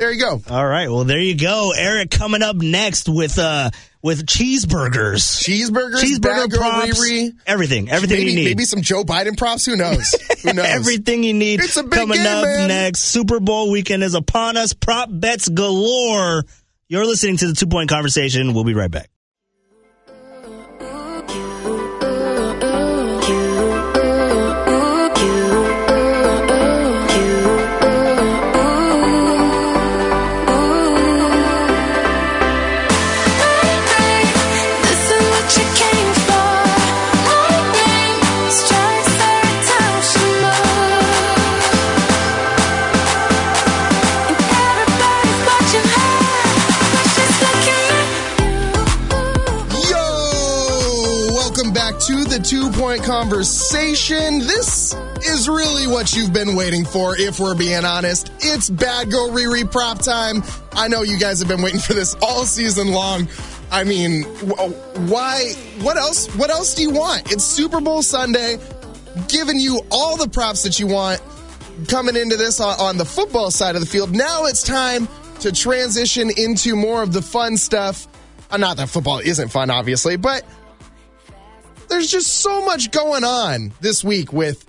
[0.00, 0.40] there you go.
[0.50, 0.88] All right.
[0.90, 1.72] Well, there you go.
[1.76, 3.70] Eric coming up next with uh
[4.02, 5.42] with cheeseburgers.
[5.44, 7.32] Cheeseburgers, Cheeseburger props, Riri.
[7.46, 8.44] everything, everything Maybe, you need.
[8.46, 9.66] maybe some Joe Biden props.
[9.66, 10.14] Who knows?
[10.42, 10.64] Who knows?
[10.66, 12.68] Everything you need It's a big coming game, up man.
[12.68, 13.00] next.
[13.00, 14.72] Super Bowl weekend is upon us.
[14.72, 16.44] Prop bets galore.
[16.88, 18.54] You're listening to the two point conversation.
[18.54, 19.10] We'll be right back.
[53.40, 54.40] Conversation.
[54.40, 58.30] This is really what you've been waiting for, if we're being honest.
[58.40, 60.42] It's Bad Girl Riri prop time.
[60.72, 63.28] I know you guys have been waiting for this all season long.
[63.70, 64.24] I mean,
[65.08, 65.54] why?
[65.80, 66.26] What else?
[66.36, 67.32] What else do you want?
[67.32, 68.58] It's Super Bowl Sunday,
[69.28, 71.22] giving you all the props that you want
[71.88, 74.14] coming into this on, on the football side of the field.
[74.14, 78.06] Now it's time to transition into more of the fun stuff.
[78.50, 80.44] Uh, not that football isn't fun, obviously, but
[81.90, 84.64] there's just so much going on this week with,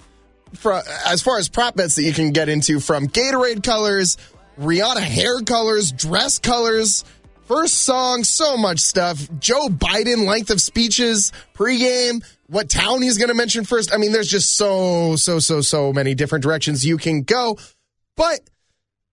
[1.06, 4.18] as far as prop bets that you can get into from Gatorade colors,
[4.60, 7.06] Rihanna hair colors, dress colors,
[7.46, 9.28] first song, so much stuff.
[9.40, 13.94] Joe Biden length of speeches, pregame, what town he's going to mention first.
[13.94, 17.58] I mean, there's just so, so, so, so many different directions you can go.
[18.18, 18.42] But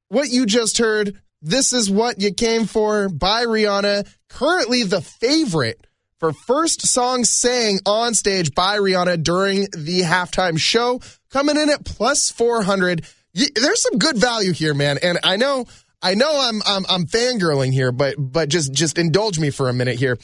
[0.08, 5.86] what you just heard, This Is What You Came For by Rihanna, currently the favorite
[6.18, 11.00] for first song sang on stage by Rihanna during the halftime show,
[11.30, 13.04] coming in at plus 400.
[13.34, 14.98] There's some good value here, man.
[15.02, 15.66] And I know,
[16.02, 19.72] I know I'm, I'm, I'm fangirling here, but, but just, just indulge me for a
[19.72, 20.18] minute here.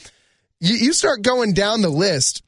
[0.59, 2.43] You, you start going down the list.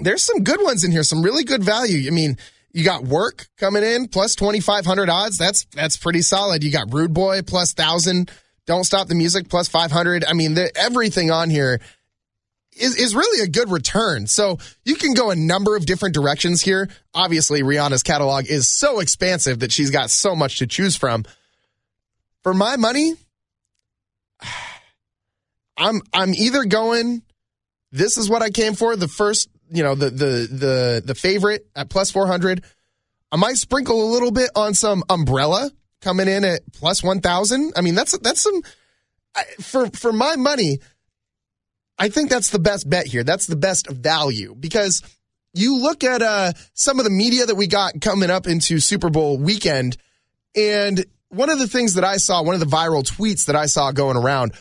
[0.00, 2.08] There's some good ones in here, some really good value.
[2.08, 2.36] I mean,
[2.72, 5.38] you got work coming in plus 2,500 odds.
[5.38, 6.62] That's, that's pretty solid.
[6.62, 8.30] You got Rude Boy plus thousand.
[8.66, 10.24] Don't stop the music plus 500.
[10.24, 11.80] I mean, everything on here
[12.80, 14.26] is, is really a good return.
[14.26, 16.88] So you can go a number of different directions here.
[17.14, 21.24] Obviously, Rihanna's catalog is so expansive that she's got so much to choose from.
[22.42, 23.14] For my money,
[25.76, 27.22] I'm I'm either going
[27.92, 31.66] this is what I came for, the first, you know, the the the the favorite
[31.74, 32.64] at plus 400.
[33.30, 37.72] I might sprinkle a little bit on some umbrella coming in at plus 1000.
[37.76, 38.62] I mean, that's that's some
[39.60, 40.78] for for my money,
[41.98, 43.24] I think that's the best bet here.
[43.24, 45.02] That's the best value because
[45.54, 49.10] you look at uh, some of the media that we got coming up into Super
[49.10, 49.96] Bowl weekend,
[50.54, 53.66] and one of the things that I saw, one of the viral tweets that I
[53.66, 54.52] saw going around,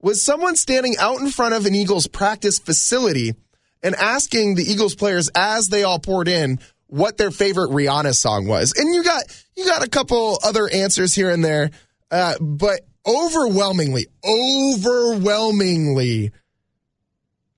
[0.00, 3.34] was someone standing out in front of an Eagles practice facility
[3.82, 8.46] and asking the Eagles players as they all poured in what their favorite Rihanna song
[8.46, 8.74] was.
[8.76, 9.22] And you got
[9.56, 11.70] you got a couple other answers here and there,
[12.10, 16.32] uh, but overwhelmingly, overwhelmingly,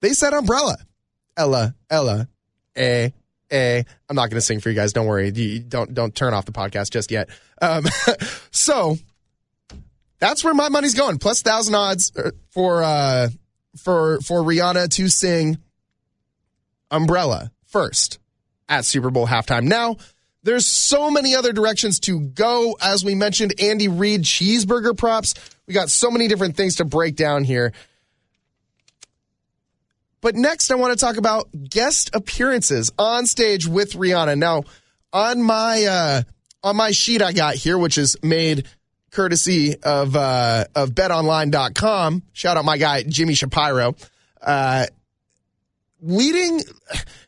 [0.05, 0.77] they said Umbrella.
[1.35, 2.29] Ella, Ella,
[2.77, 3.09] eh,
[3.51, 3.85] A.
[4.09, 4.93] I'm not going to sing for you guys.
[4.93, 5.31] Don't worry.
[5.31, 7.31] You don't don't turn off the podcast just yet.
[7.63, 7.85] Um,
[8.51, 8.97] so
[10.19, 11.19] that's where my money's going.
[11.19, 13.31] Plus thousand odds uh, for uh,
[13.83, 15.57] for for Rihanna to sing
[16.91, 18.19] Umbrella first
[18.69, 19.65] at Super Bowl halftime.
[19.65, 19.97] Now,
[20.43, 22.77] there's so many other directions to go.
[22.81, 25.35] As we mentioned, Andy Reid cheeseburger props.
[25.67, 27.73] We got so many different things to break down here.
[30.25, 34.39] But next, I want to talk about guest appearances on stage with Rihanna.
[34.39, 34.63] Now,
[35.13, 36.23] on my uh,
[36.63, 38.67] on my sheet I got here, which is made
[39.11, 42.23] courtesy of uh, of BetOnline.com.
[42.33, 43.97] Shout out my guy Jimmy Shapiro.
[44.41, 44.87] Uh,
[46.01, 46.63] leading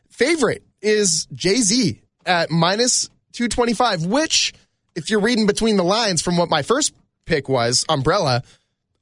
[0.09, 4.55] favorite is Jay Z at minus 225, which,
[4.95, 8.41] if you're reading between the lines from what my first pick was, Umbrella,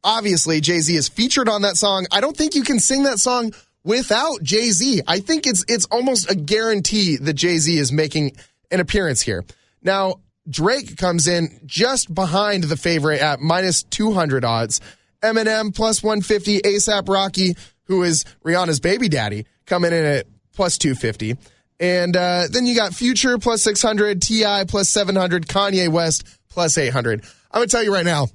[0.04, 2.08] obviously Jay Z is featured on that song.
[2.12, 3.54] I don't think you can sing that song
[3.86, 5.02] without Jay Z.
[5.08, 8.34] I think it's it's almost a guarantee that Jay Z is making
[8.70, 9.46] an appearance here.
[9.82, 10.16] Now,
[10.50, 14.82] Drake comes in just behind the favorite at minus 200 odds.
[15.22, 16.62] Eminem plus 150.
[16.62, 21.38] ASAP Rocky, who is Rihanna's baby daddy, coming in at plus 250.
[21.80, 24.66] And uh, then you got Future plus 600, T.I.
[24.66, 27.24] plus 700, Kanye West plus 800.
[27.52, 28.28] I'm going to tell you right now,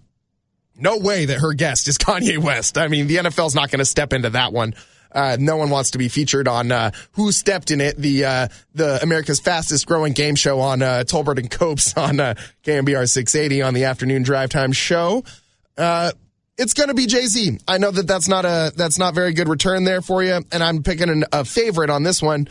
[0.76, 2.76] no way that her guest is Kanye West.
[2.76, 4.74] I mean, the NFL's not going to step into that one.
[5.12, 8.48] Uh, no one wants to be featured on uh, Who Stepped in It, the uh,
[8.74, 13.62] the America's fastest growing game show on uh, Tolbert and Copes on uh, KNBR 680
[13.62, 15.24] on the afternoon drive time show.
[15.76, 16.12] Uh,
[16.58, 17.58] it's going to be Jay Z.
[17.66, 20.62] I know that that's not a that's not very good return there for you, and
[20.62, 22.48] I'm picking an, a favorite on this one.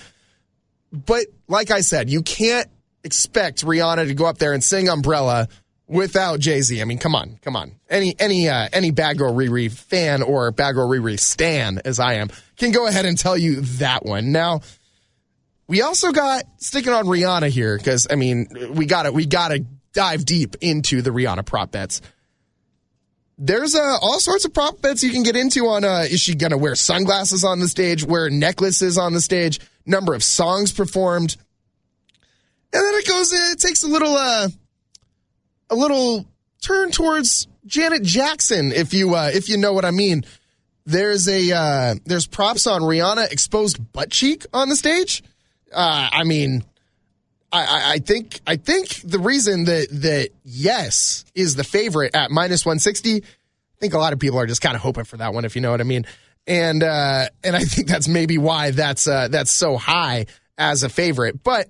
[0.91, 2.67] But like I said, you can't
[3.03, 5.47] expect Rihanna to go up there and sing Umbrella
[5.89, 6.79] without Jay Z.
[6.81, 7.73] I mean, come on, come on.
[7.89, 12.13] Any any uh, any Bad Girl Riri fan or Bad Girl Riri stan, as I
[12.15, 14.31] am, can go ahead and tell you that one.
[14.31, 14.61] Now,
[15.67, 19.49] we also got sticking on Rihanna here because I mean, we got to we got
[19.49, 22.01] to dive deep into the Rihanna prop bets.
[23.41, 26.35] There's uh, all sorts of prop bets you can get into on uh, is she
[26.35, 30.73] going to wear sunglasses on the stage, wear necklaces on the stage, number of songs
[30.73, 31.37] performed.
[32.73, 34.49] And then it goes, it takes a little, uh,
[35.69, 36.25] a little
[36.61, 40.23] turn towards Janet Jackson, if you, uh, if you know what I mean.
[40.85, 45.21] There's a, uh, there's props on Rihanna exposed butt cheek on the stage.
[45.71, 46.63] Uh, I mean,
[47.51, 52.65] I, I, think I think the reason that that yes is the favorite at minus
[52.65, 53.17] one sixty.
[53.17, 55.55] I think a lot of people are just kind of hoping for that one, if
[55.55, 56.05] you know what I mean.
[56.45, 60.27] And uh, and I think that's maybe why that's uh, that's so high
[60.57, 61.43] as a favorite.
[61.43, 61.69] But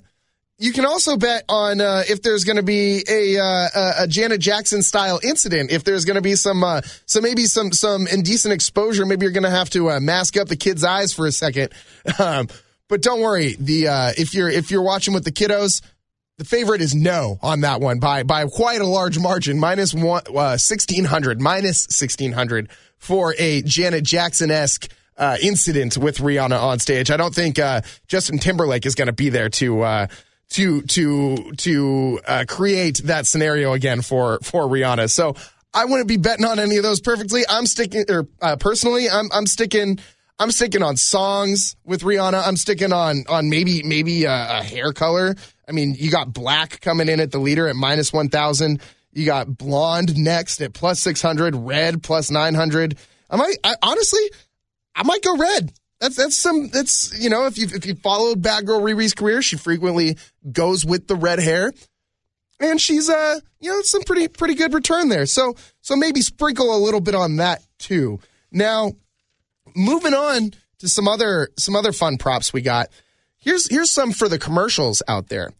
[0.59, 4.41] you can also bet on uh, if there's going to be a, uh, a Janet
[4.41, 5.71] Jackson style incident.
[5.71, 9.05] If there's going to be some uh, so maybe some some indecent exposure.
[9.05, 11.73] Maybe you're going to have to uh, mask up the kid's eyes for a second.
[12.19, 12.47] Um,
[12.89, 13.55] but don't worry.
[13.59, 15.81] The uh, if you're if you're watching with the kiddos,
[16.37, 20.23] the favorite is no on that one by by quite a large margin, minus one
[20.35, 24.89] uh, sixteen hundred, minus sixteen hundred for a Janet Jackson esque.
[25.15, 27.11] Uh, incident with Rihanna on stage.
[27.11, 30.07] I don't think uh, Justin Timberlake is going to be there to uh,
[30.51, 35.09] to to to uh, create that scenario again for for Rihanna.
[35.09, 35.35] So
[35.73, 37.43] I wouldn't be betting on any of those perfectly.
[37.47, 39.99] I'm sticking, or uh, personally, I'm I'm sticking.
[40.41, 42.41] I'm sticking on songs with Rihanna.
[42.47, 45.35] I'm sticking on on maybe maybe a, a hair color.
[45.67, 48.81] I mean, you got black coming in at the leader at minus one thousand.
[49.11, 51.55] You got blonde next at plus six hundred.
[51.55, 52.97] Red plus nine hundred.
[53.29, 54.21] I might I, honestly,
[54.95, 55.73] I might go red.
[55.99, 59.41] That's that's some that's you know if you if you followed Bad Girl Riri's career,
[59.41, 60.17] she frequently
[60.49, 61.73] goes with the red hair,
[62.59, 65.25] and she's uh you know some pretty pretty good return there.
[65.25, 68.19] So so maybe sprinkle a little bit on that too.
[68.51, 68.93] Now
[69.75, 72.87] moving on to some other some other fun props we got.
[73.37, 75.51] Here's here's some for the commercials out there.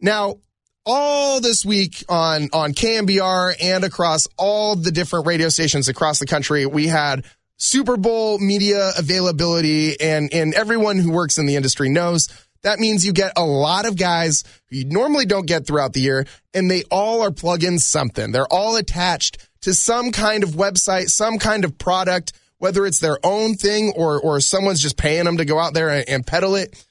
[0.00, 0.36] Now,
[0.84, 6.26] all this week on on KNBR and across all the different radio stations across the
[6.26, 7.24] country, we had
[7.64, 12.28] Super Bowl media availability and and everyone who works in the industry knows
[12.60, 16.00] that means you get a lot of guys who you normally don't get throughout the
[16.00, 18.32] year and they all are plug-in something.
[18.32, 23.18] They're all attached to some kind of website, some kind of product whether it's their
[23.24, 26.56] own thing or or someone's just paying them to go out there and, and peddle
[26.56, 26.84] it.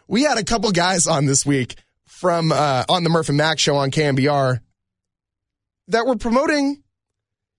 [0.07, 3.60] We had a couple guys on this week from uh, on the Murph and Mac
[3.60, 4.60] show on KNBR
[5.88, 6.84] that were promoting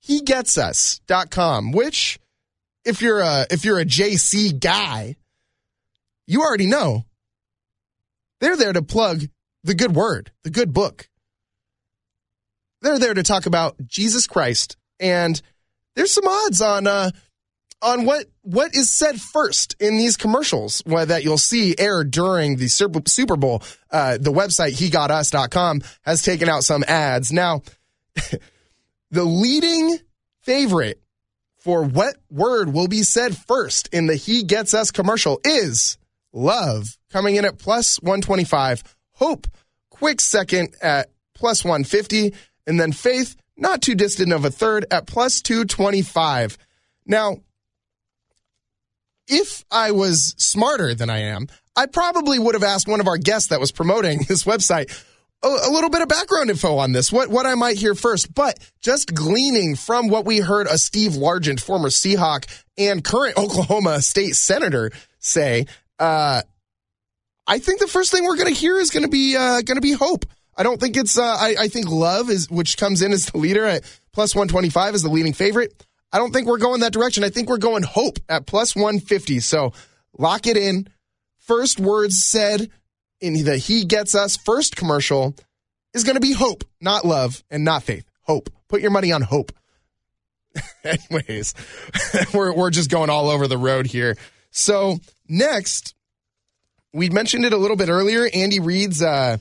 [0.07, 2.19] hegetsus.com, which
[2.85, 5.17] if you're a if you're a JC guy,
[6.27, 7.05] you already know.
[8.41, 9.23] They're there to plug
[9.63, 11.09] the good word, the good book.
[12.81, 15.41] They're there to talk about Jesus Christ and
[15.95, 17.11] there's some odds on uh,
[17.83, 22.69] on what what is said first in these commercials that you'll see air during the
[22.69, 23.63] Super, Super Bowl.
[23.91, 27.33] Uh, the website hegetsus.com has taken out some ads.
[27.33, 27.63] Now,
[29.13, 29.99] the leading
[30.41, 31.01] favorite
[31.59, 35.97] for what word will be said first in the He Gets Us commercial is
[36.33, 38.83] love, coming in at plus 125.
[39.13, 39.47] Hope,
[39.91, 42.35] quick second at plus 150.
[42.67, 46.59] And then faith, not too distant of a third at plus 225.
[47.07, 47.37] Now,
[49.29, 51.47] if I was smarter than I am,
[51.77, 54.91] I probably would have asked one of our guests that was promoting this website
[55.43, 58.35] a, little bit of background info on this, what what I might hear first.
[58.35, 62.47] But just gleaning from what we heard a Steve Largent, former Seahawk
[62.79, 65.67] and current Oklahoma State Senator, say,
[65.99, 66.43] uh,
[67.47, 69.77] I think the first thing we're going to hear is going to be uh, going
[69.77, 70.27] to be hope.
[70.57, 71.19] I don't think it's.
[71.19, 74.49] Uh, I, I think love is which comes in as the leader at plus one
[74.49, 75.85] twenty five is the leading favorite.
[76.13, 77.25] I don't think we're going that direction.
[77.25, 79.41] I think we're going hope at plus one fifty.
[79.41, 79.73] So
[80.17, 80.89] lock it in.
[81.39, 82.71] First words said
[83.23, 85.35] in the He Gets Us first commercial
[85.95, 88.05] is going to be hope, not love and not faith.
[88.23, 88.51] Hope.
[88.69, 89.53] Put your money on hope.
[90.85, 91.55] Anyways,
[92.35, 94.17] we're, we're just going all over the road here.
[94.51, 95.95] So next,
[96.93, 98.29] we mentioned it a little bit earlier.
[98.35, 99.39] Andy Reid's, uh,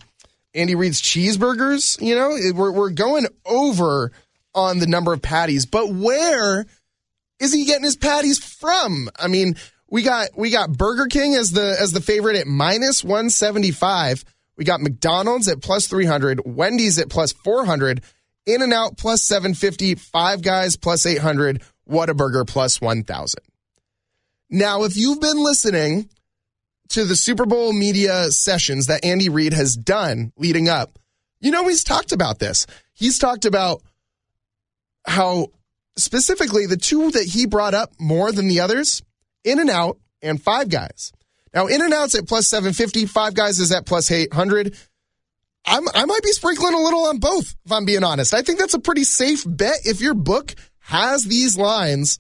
[0.54, 2.02] Andy Reid's cheeseburgers.
[2.02, 4.12] You know, we're, we're going over
[4.54, 6.66] on the number of patties, but where
[7.40, 9.10] is he getting his patties from?
[9.18, 9.56] I mean,
[9.92, 14.24] we got we got Burger King as the as the favorite at minus 175.
[14.58, 18.02] We got McDonald's at plus 300, Wendy's at plus 400,
[18.46, 23.40] In and Out plus 750, Five Guys plus 800, Whataburger plus 1000.
[24.50, 26.10] Now, if you've been listening
[26.90, 31.00] to the Super Bowl media sessions that Andy Reid has done leading up,
[31.40, 32.68] you know he's talked about this.
[32.94, 33.82] He's talked about
[35.08, 35.48] how
[35.98, 39.02] specifically the two that he brought up more than the others,
[39.44, 41.12] In and Out and Five Guys.
[41.54, 44.76] Now, In and Out's at plus 750, Five Guys is at plus 800.
[45.66, 48.34] I'm, I might be sprinkling a little on both, if I'm being honest.
[48.34, 49.80] I think that's a pretty safe bet.
[49.86, 52.20] If your book has these lines,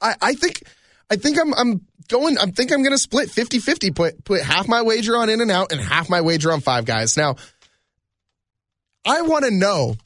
[0.00, 0.62] I, I think
[1.10, 4.82] I think I'm I'm going I think I'm gonna split 50-50, put put half my
[4.82, 7.16] wager on In and Out and half my wager on Five Guys.
[7.16, 7.36] Now,
[9.04, 9.96] I want to know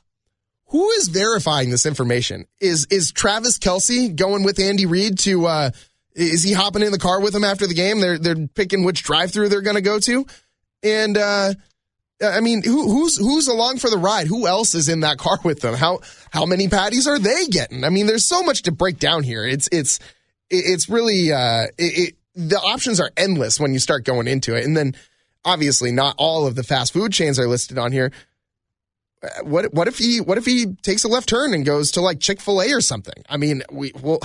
[0.66, 2.46] who is verifying this information?
[2.60, 5.46] Is is Travis Kelce going with Andy Reid to?
[5.46, 5.70] Uh,
[6.14, 8.00] is he hopping in the car with them after the game?
[8.00, 10.26] They're they're picking which drive through they're going to go to,
[10.82, 11.54] and uh,
[12.22, 14.26] I mean, who, who's who's along for the ride?
[14.26, 15.74] Who else is in that car with them?
[15.74, 17.84] How how many patties are they getting?
[17.84, 19.44] I mean, there's so much to break down here.
[19.44, 19.98] It's it's
[20.50, 24.64] it's really uh, it, it, the options are endless when you start going into it,
[24.64, 24.94] and then
[25.44, 28.12] obviously not all of the fast food chains are listed on here
[29.42, 32.20] what what if he what if he takes a left turn and goes to like
[32.20, 33.22] Chick Fil A or something?
[33.28, 34.20] I mean, we well,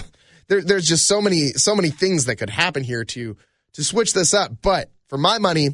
[0.47, 3.37] there, there's just so many so many things that could happen here to
[3.73, 4.51] to switch this up.
[4.61, 5.69] But for my money,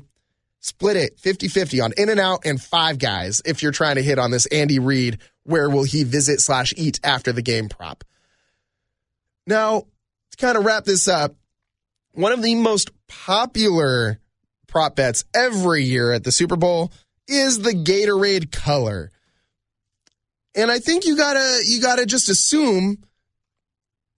[0.60, 3.42] split it 50-50 on In and Out and Five Guys.
[3.46, 7.00] If you're trying to hit on this Andy Reid, where will he visit slash eat
[7.04, 8.04] after the game prop?
[9.48, 9.86] Now
[10.32, 11.36] to kind of wrap this up,
[12.14, 14.20] one of the most popular
[14.68, 16.92] prop bets every year at the Super Bowl
[17.28, 19.12] is the Gatorade color.
[20.56, 23.04] And I think you gotta you gotta just assume.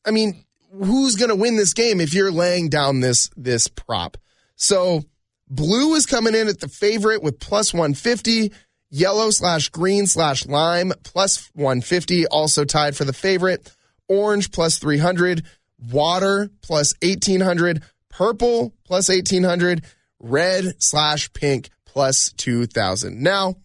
[0.05, 4.17] I mean, who's gonna win this game if you're laying down this this prop?
[4.55, 5.03] So
[5.49, 8.51] blue is coming in at the favorite with plus 150.
[8.89, 13.71] Yellow slash green slash lime plus 150, also tied for the favorite.
[14.07, 15.43] Orange plus 300.
[15.91, 17.81] Water plus 1800.
[18.09, 19.83] Purple plus 1800.
[20.19, 23.21] Red slash pink plus 2,000.
[23.21, 23.55] Now,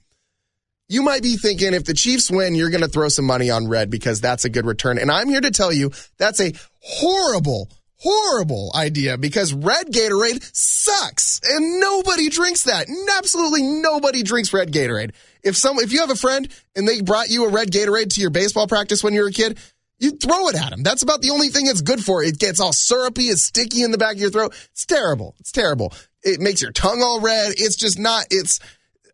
[0.88, 3.68] you might be thinking if the Chiefs win, you're going to throw some money on
[3.68, 4.98] red because that's a good return.
[4.98, 11.40] And I'm here to tell you that's a horrible, horrible idea because red Gatorade sucks
[11.44, 12.87] and nobody drinks that.
[13.18, 15.12] Absolutely nobody drinks red Gatorade.
[15.42, 18.20] If some, if you have a friend and they brought you a red Gatorade to
[18.20, 19.59] your baseball practice when you were a kid,
[19.98, 20.85] you throw it at them.
[20.85, 22.22] That's about the only thing it's good for.
[22.22, 24.55] It gets all syrupy, it's sticky in the back of your throat.
[24.70, 25.35] It's terrible.
[25.40, 25.92] It's terrible.
[26.22, 27.55] It makes your tongue all red.
[27.57, 28.60] It's just not, it's,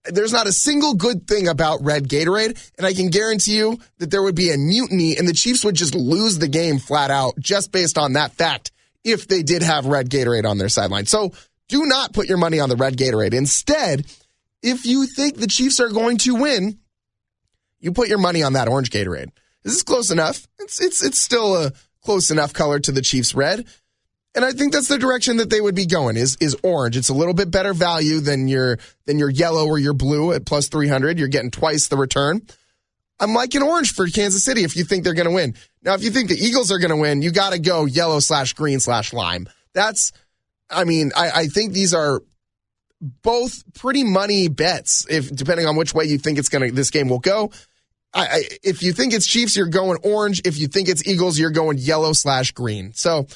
[0.06, 2.72] there's not a single good thing about red Gatorade.
[2.76, 5.74] And I can guarantee you that there would be a mutiny and the Chiefs would
[5.74, 9.86] just lose the game flat out just based on that fact if they did have
[9.86, 11.06] red Gatorade on their sideline.
[11.06, 11.32] So
[11.68, 13.34] do not put your money on the red Gatorade.
[13.34, 14.06] Instead,
[14.62, 16.78] if you think the Chiefs are going to win,
[17.80, 19.30] you put your money on that orange Gatorade.
[19.62, 20.46] This is close enough.
[20.58, 23.66] It's it's it's still a close enough color to the Chiefs red.
[24.34, 26.96] And I think that's the direction that they would be going is is orange.
[26.96, 30.44] It's a little bit better value than your than your yellow or your blue at
[30.44, 31.18] plus 300.
[31.18, 32.42] You're getting twice the return.
[33.20, 35.54] I'm liking orange for Kansas City if you think they're going to win.
[35.82, 38.18] Now, if you think the Eagles are going to win, you got to go yellow
[38.18, 39.48] slash green slash lime.
[39.72, 40.12] That's,
[40.68, 42.22] I mean, I, I think these are
[43.00, 45.06] both pretty money bets.
[45.08, 47.52] If depending on which way you think it's going to, this game will go.
[48.12, 50.42] I, I, if you think it's Chiefs, you're going orange.
[50.44, 52.92] If you think it's Eagles, you're going yellow slash green.
[52.94, 53.26] So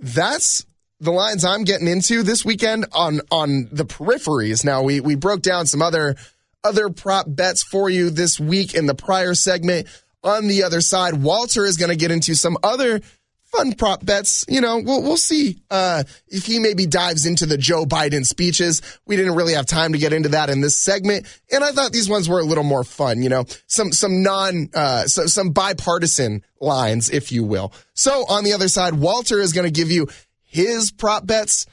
[0.00, 0.66] that's
[1.00, 4.64] the lines I'm getting into this weekend on on the peripheries.
[4.64, 6.16] Now we we broke down some other
[6.64, 9.86] other prop bets for you this week in the prior segment.
[10.22, 13.00] On the other side, Walter is going to get into some other
[13.46, 14.44] fun prop bets.
[14.48, 18.82] You know, we'll we'll see uh, if he maybe dives into the Joe Biden speeches.
[19.06, 21.92] We didn't really have time to get into that in this segment, and I thought
[21.92, 23.22] these ones were a little more fun.
[23.22, 27.72] You know, some some non uh, so, some bipartisan lines, if you will.
[27.94, 30.08] So on the other side, Walter is going to give you
[30.42, 31.66] his prop bets.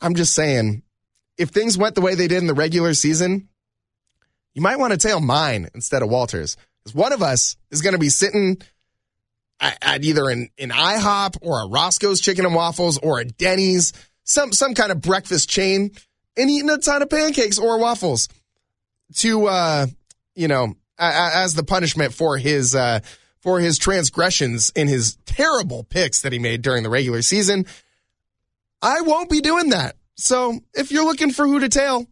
[0.00, 0.82] I'm just saying,
[1.36, 3.48] if things went the way they did in the regular season,
[4.54, 6.56] you might want to tail mine instead of Walter's.
[6.78, 8.60] Because one of us is going to be sitting
[9.60, 13.92] at, either an, an IHOP or a Roscoe's Chicken and Waffles or a Denny's,
[14.24, 15.90] some some kind of breakfast chain,
[16.36, 18.28] and eating a ton of pancakes or waffles
[19.16, 19.86] to uh,
[20.34, 23.00] you know as the punishment for his uh,
[23.40, 27.66] for his transgressions in his terrible picks that he made during the regular season.
[28.82, 29.96] I won't be doing that.
[30.16, 32.06] So if you're looking for who to tail,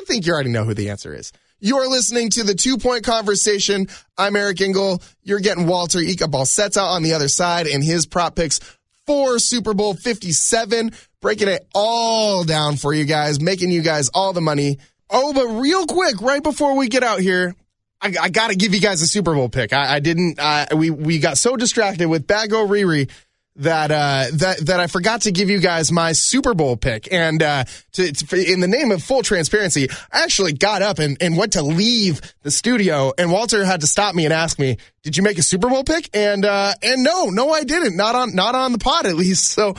[0.00, 1.32] I think you already know who the answer is.
[1.64, 3.86] You're listening to the two point conversation.
[4.18, 5.00] I'm Eric Engel.
[5.22, 8.58] You're getting Walter Ika Balsetta on the other side and his prop picks
[9.06, 10.90] for Super Bowl 57,
[11.20, 14.78] breaking it all down for you guys, making you guys all the money.
[15.08, 17.54] Oh, but real quick, right before we get out here,
[18.00, 19.72] I, I got to give you guys a Super Bowl pick.
[19.72, 20.40] I, I didn't.
[20.40, 23.08] Uh, we we got so distracted with Bago Riri
[23.56, 27.12] that uh, that that I forgot to give you guys my Super Bowl pick.
[27.12, 31.16] And uh, to, to, in the name of full transparency, I actually got up and,
[31.20, 34.78] and went to leave the studio, and Walter had to stop me and ask me,
[35.02, 37.96] "Did you make a Super Bowl pick?" And uh, and no, no, I didn't.
[37.96, 39.48] Not on not on the pod at least.
[39.48, 39.74] So.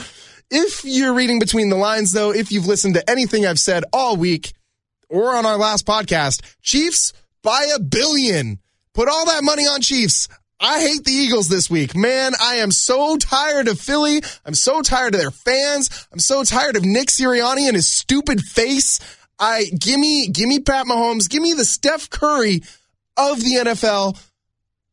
[0.55, 4.17] If you're reading between the lines, though, if you've listened to anything I've said all
[4.17, 4.53] week
[5.09, 7.11] or on our last podcast, Chiefs
[7.41, 8.59] by a billion.
[8.93, 10.29] Put all that money on Chiefs.
[10.65, 11.93] I hate the Eagles this week.
[11.93, 14.21] Man, I am so tired of Philly.
[14.45, 16.07] I'm so tired of their fans.
[16.13, 19.01] I'm so tired of Nick Sirianni and his stupid face.
[19.37, 22.61] I give me give me Pat Mahomes, give me the Steph Curry
[23.17, 24.17] of the NFL.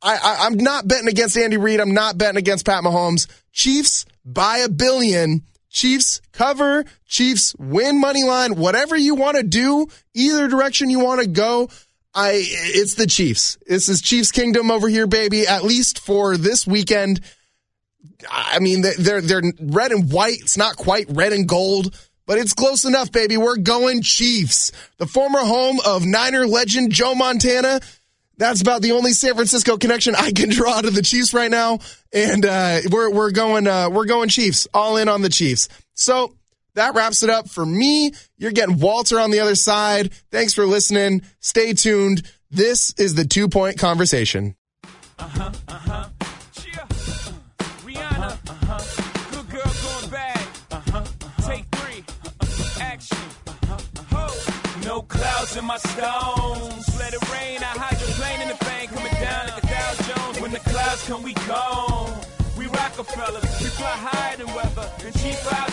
[0.03, 1.79] I, I'm not betting against Andy Reid.
[1.79, 3.29] I'm not betting against Pat Mahomes.
[3.53, 5.43] Chiefs by a billion.
[5.69, 11.21] Chiefs cover, Chiefs win money line, whatever you want to do, either direction you want
[11.21, 11.69] to go.
[12.15, 13.59] I it's the Chiefs.
[13.67, 15.47] This is Chiefs Kingdom over here, baby.
[15.47, 17.21] At least for this weekend.
[18.31, 20.41] I mean, they're they're red and white.
[20.41, 21.97] It's not quite red and gold,
[22.27, 23.37] but it's close enough, baby.
[23.37, 24.73] We're going Chiefs.
[24.99, 27.81] The former home of Niner legend Joe Montana.
[28.37, 31.79] That's about the only San Francisco connection I can draw to the Chiefs right now,
[32.13, 34.67] and uh, we're we're going uh, we're going Chiefs.
[34.75, 35.69] All in on the Chiefs.
[35.95, 36.35] So
[36.75, 38.13] that wraps it up for me.
[38.39, 40.13] You're getting Walter on the other side.
[40.31, 41.23] Thanks for listening.
[41.41, 42.23] Stay tuned.
[42.51, 44.57] This is the two point conversation.
[46.53, 46.85] Cheer.
[47.85, 48.37] Rihanna.
[49.31, 50.49] Good girl going bad.
[50.73, 51.05] Uh-huh.
[51.47, 52.05] Take three.
[52.81, 53.19] Action.
[54.11, 54.29] Ho.
[54.85, 56.99] No clouds in my stones.
[56.99, 57.59] Let it rain.
[57.63, 60.41] I hydroplane in the bank coming down like a Dow Jones.
[60.41, 62.19] When the clouds come, we gone.
[62.59, 63.45] We Rockefellers.
[63.61, 64.91] We fly higher than weather.
[65.05, 65.70] And cheap better.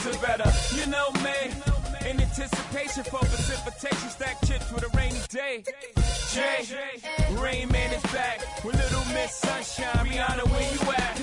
[0.88, 2.10] You know me.
[2.10, 5.62] In anticipation for precipitation, stack chips with a rainy day.
[6.32, 6.66] Jay,
[7.32, 10.06] Rain Man is back with Little Miss Sunshine.
[10.06, 11.22] Rihanna, where you at?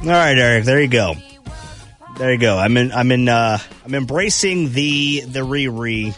[0.00, 0.64] All right, Eric.
[0.64, 1.16] There you go.
[2.16, 2.56] There you go.
[2.56, 2.92] I'm in.
[2.92, 3.28] I'm in.
[3.28, 6.16] Uh, I'm embracing the the Riri,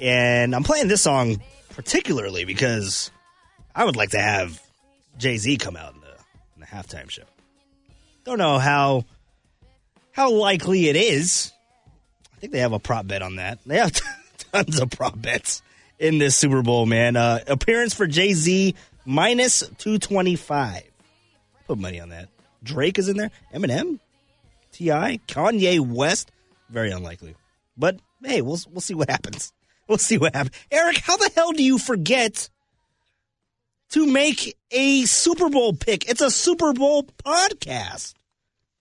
[0.00, 1.42] and I'm playing this song
[1.74, 3.10] particularly because
[3.74, 4.58] I would like to have
[5.18, 6.14] Jay Z come out in the
[6.54, 7.24] in the halftime show.
[8.24, 9.04] Don't know how
[10.12, 11.52] how likely it is.
[12.34, 13.58] I think they have a prop bet on that.
[13.66, 13.92] They have
[14.52, 15.62] tons of prop bets
[15.98, 17.16] in this Super Bowl, man.
[17.16, 20.82] Uh, appearance for Jay Z minus two twenty five.
[21.66, 22.28] Put money on that.
[22.62, 23.30] Drake is in there.
[23.52, 23.98] Eminem,
[24.72, 26.30] T.I., Kanye West.
[26.68, 27.34] Very unlikely,
[27.76, 29.52] but hey, we'll we'll see what happens.
[29.88, 30.56] We'll see what happens.
[30.70, 32.48] Eric, how the hell do you forget
[33.90, 36.08] to make a Super Bowl pick?
[36.08, 38.14] It's a Super Bowl podcast.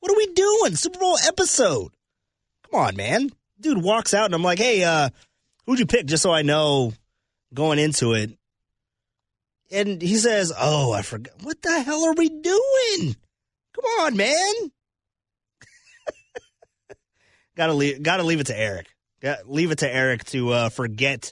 [0.01, 0.75] What are we doing?
[0.75, 1.91] Super Bowl episode.
[2.69, 3.29] Come on, man.
[3.59, 5.09] Dude walks out and I'm like, hey, uh,
[5.65, 6.07] who'd you pick?
[6.07, 6.93] Just so I know
[7.53, 8.31] going into it.
[9.71, 11.33] And he says, Oh, I forgot.
[11.43, 13.15] What the hell are we doing?
[13.73, 14.71] Come on, man.
[17.55, 18.87] gotta leave gotta leave it to Eric.
[19.21, 21.31] Got, leave it to Eric to uh, forget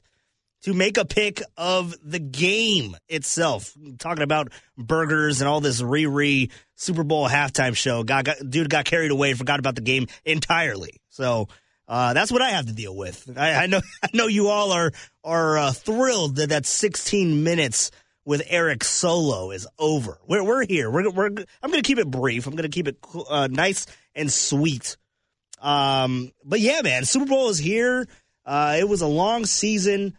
[0.64, 3.74] to make a pick of the game itself.
[3.98, 8.04] Talking about burgers and all this re-re Super Bowl halftime show.
[8.04, 11.02] Got, got dude got carried away, forgot about the game entirely.
[11.10, 11.48] So
[11.88, 13.30] uh, that's what I have to deal with.
[13.38, 14.92] I, I know I know you all are
[15.24, 17.92] are uh, thrilled that that 16 minutes
[18.26, 20.20] with Eric Solo is over.
[20.28, 20.90] We're we're here.
[20.92, 22.48] We're, we're I'm going to keep it brief.
[22.48, 22.98] I'm going to keep it
[23.30, 24.98] uh, nice and sweet.
[25.62, 28.08] Um, but yeah, man, Super Bowl is here.
[28.46, 30.18] Uh, it was a long season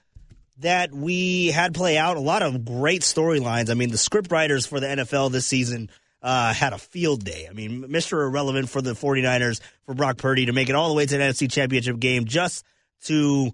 [0.61, 2.17] that we had play out.
[2.17, 3.71] A lot of great storylines.
[3.71, 5.91] I mean, the script writers for the NFL this season
[6.23, 7.47] uh, had a field day.
[7.49, 8.25] I mean, Mr.
[8.27, 11.23] Irrelevant for the 49ers, for Brock Purdy to make it all the way to the
[11.23, 12.65] NFC Championship game just
[13.05, 13.53] to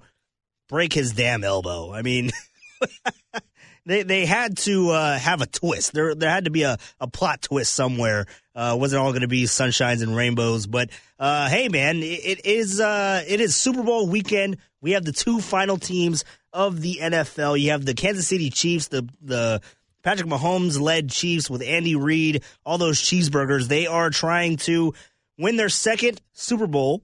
[0.69, 1.93] break his damn elbow.
[1.93, 2.33] I mean,
[3.87, 5.93] they they had to uh, have a twist.
[5.93, 8.27] There there had to be a, a plot twist somewhere.
[8.55, 12.47] Uh, wasn't all going to be sunshines and rainbows, but uh, hey, man, it, it
[12.47, 14.57] is uh, it is Super Bowl weekend.
[14.87, 17.59] We have the two final teams of the NFL.
[17.59, 19.61] You have the Kansas City Chiefs, the the
[20.05, 23.67] Patrick Mahomes led Chiefs with Andy Reid, all those cheeseburgers.
[23.67, 24.95] They are trying to
[25.37, 27.03] win their second Super Bowl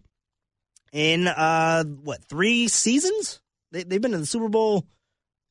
[0.92, 3.40] in uh what three seasons?
[3.72, 4.86] They, they've been in the Super Bowl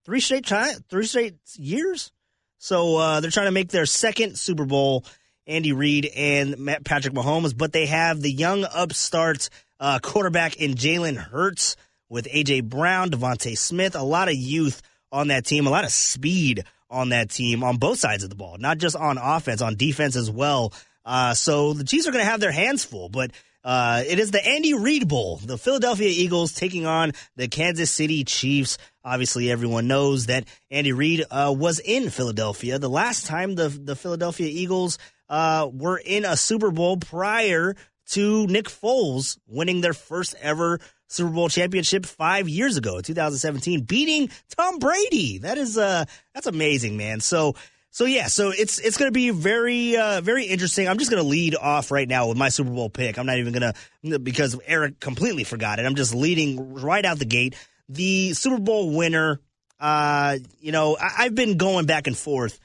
[0.06, 2.14] three straight time, three straight years.
[2.60, 5.04] So uh, they're trying to make their second Super Bowl.
[5.48, 9.50] Andy Reid and Matt Patrick Mahomes, but they have the young upstart
[9.82, 11.76] uh, quarterback in Jalen Hurts
[12.12, 14.82] with AJ Brown, DeVonta Smith, a lot of youth
[15.12, 18.36] on that team, a lot of speed on that team on both sides of the
[18.36, 20.74] ball, not just on offense, on defense as well.
[21.06, 23.32] Uh, so the Chiefs are going to have their hands full, but
[23.64, 25.38] uh, it is the Andy Reid Bowl.
[25.38, 28.78] The Philadelphia Eagles taking on the Kansas City Chiefs.
[29.06, 33.96] Obviously, everyone knows that Andy Reid uh, was in Philadelphia the last time the the
[33.96, 34.98] Philadelphia Eagles
[35.30, 37.76] uh, were in a Super Bowl prior
[38.10, 40.80] to Nick Foles winning their first ever
[41.12, 45.40] Super Bowl championship five years ago, 2017, beating Tom Brady.
[45.40, 47.20] That is uh that's amazing, man.
[47.20, 47.56] So
[47.90, 50.88] so yeah, so it's it's going to be very uh, very interesting.
[50.88, 53.20] I'm just going to lead off right now with my Super Bowl pick.
[53.20, 55.86] I'm not even going to because Eric completely forgot it.
[55.86, 57.56] I'm just leading right out the gate.
[57.90, 59.42] The Super Bowl winner.
[59.78, 62.58] Uh, you know, I, I've been going back and forth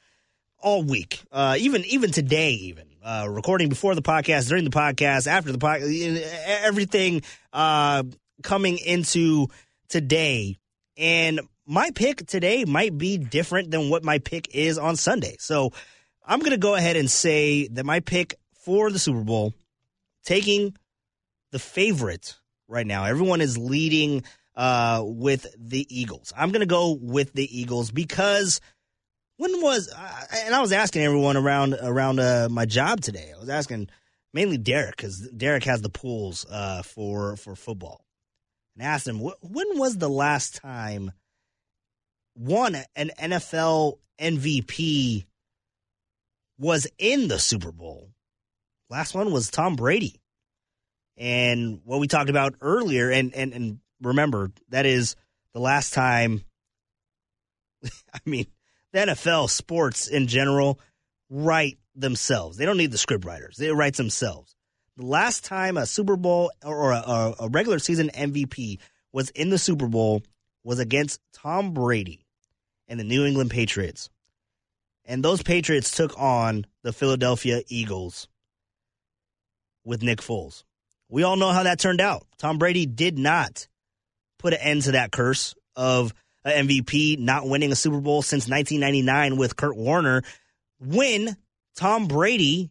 [0.58, 5.26] all week, uh, even even today, even uh, recording before the podcast, during the podcast,
[5.26, 6.22] after the podcast,
[6.62, 7.22] everything
[7.52, 8.04] uh,
[8.42, 9.48] coming into
[9.88, 10.58] today,
[10.96, 15.36] and my pick today might be different than what my pick is on Sunday.
[15.38, 15.72] So
[16.24, 18.34] I'm going to go ahead and say that my pick
[18.64, 19.52] for the Super Bowl,
[20.24, 20.76] taking
[21.52, 22.36] the favorite
[22.68, 24.24] right now, everyone is leading
[24.56, 26.32] uh, with the Eagles.
[26.36, 28.60] I'm going to go with the Eagles because
[29.36, 29.92] when was
[30.32, 33.32] and I was asking everyone around around uh, my job today.
[33.34, 33.88] I was asking
[34.32, 38.04] mainly Derek because Derek has the pools uh, for for football,
[38.76, 41.12] and asked him when was the last time
[42.34, 45.24] one an NFL MVP
[46.58, 48.10] was in the Super Bowl.
[48.88, 50.20] Last one was Tom Brady.
[51.16, 55.16] And what we talked about earlier, and, and, and remember, that is
[55.54, 56.44] the last time,
[57.84, 58.46] I mean,
[58.92, 60.78] the NFL sports in general
[61.30, 62.56] write themselves.
[62.56, 64.55] They don't need the script writers, they write themselves.
[64.96, 68.78] The last time a Super Bowl or a, a regular season MVP
[69.12, 70.22] was in the Super Bowl
[70.64, 72.24] was against Tom Brady
[72.88, 74.08] and the New England Patriots.
[75.04, 78.26] And those Patriots took on the Philadelphia Eagles
[79.84, 80.64] with Nick Foles.
[81.08, 82.26] We all know how that turned out.
[82.38, 83.68] Tom Brady did not
[84.38, 86.12] put an end to that curse of
[86.44, 90.22] an MVP not winning a Super Bowl since 1999 with Kurt Warner
[90.80, 91.36] when
[91.76, 92.70] Tom Brady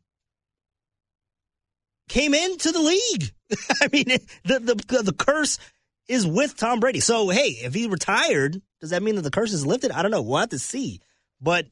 [2.09, 3.31] came into the league.
[3.81, 4.05] I mean,
[4.43, 5.59] the, the the curse
[6.07, 6.99] is with Tom Brady.
[6.99, 9.91] So, hey, if he retired, does that mean that the curse is lifted?
[9.91, 10.21] I don't know.
[10.21, 11.01] We'll have to see.
[11.41, 11.67] But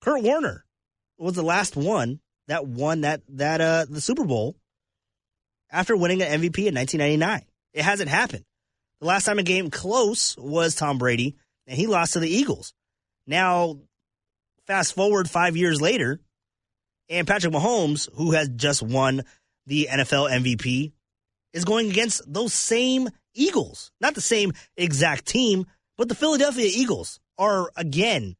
[0.00, 0.64] Kurt Warner
[1.18, 4.56] was the last one that won that that uh the Super Bowl
[5.70, 7.42] after winning an MVP in 1999.
[7.72, 8.44] It hasn't happened.
[9.00, 12.74] The last time a game close was Tom Brady, and he lost to the Eagles.
[13.26, 13.78] Now,
[14.66, 16.20] fast forward five years later,
[17.12, 19.22] and Patrick Mahomes, who has just won
[19.66, 20.92] the NFL MVP,
[21.52, 23.92] is going against those same Eagles.
[24.00, 25.66] Not the same exact team,
[25.98, 28.34] but the Philadelphia Eagles are again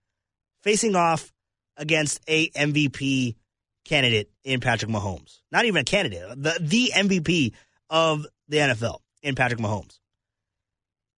[0.63, 1.33] facing off
[1.77, 3.37] against a MVP
[3.85, 5.41] candidate in Patrick Mahomes.
[5.51, 7.53] Not even a candidate, the the MVP
[7.91, 9.99] of the NFL in Patrick Mahomes.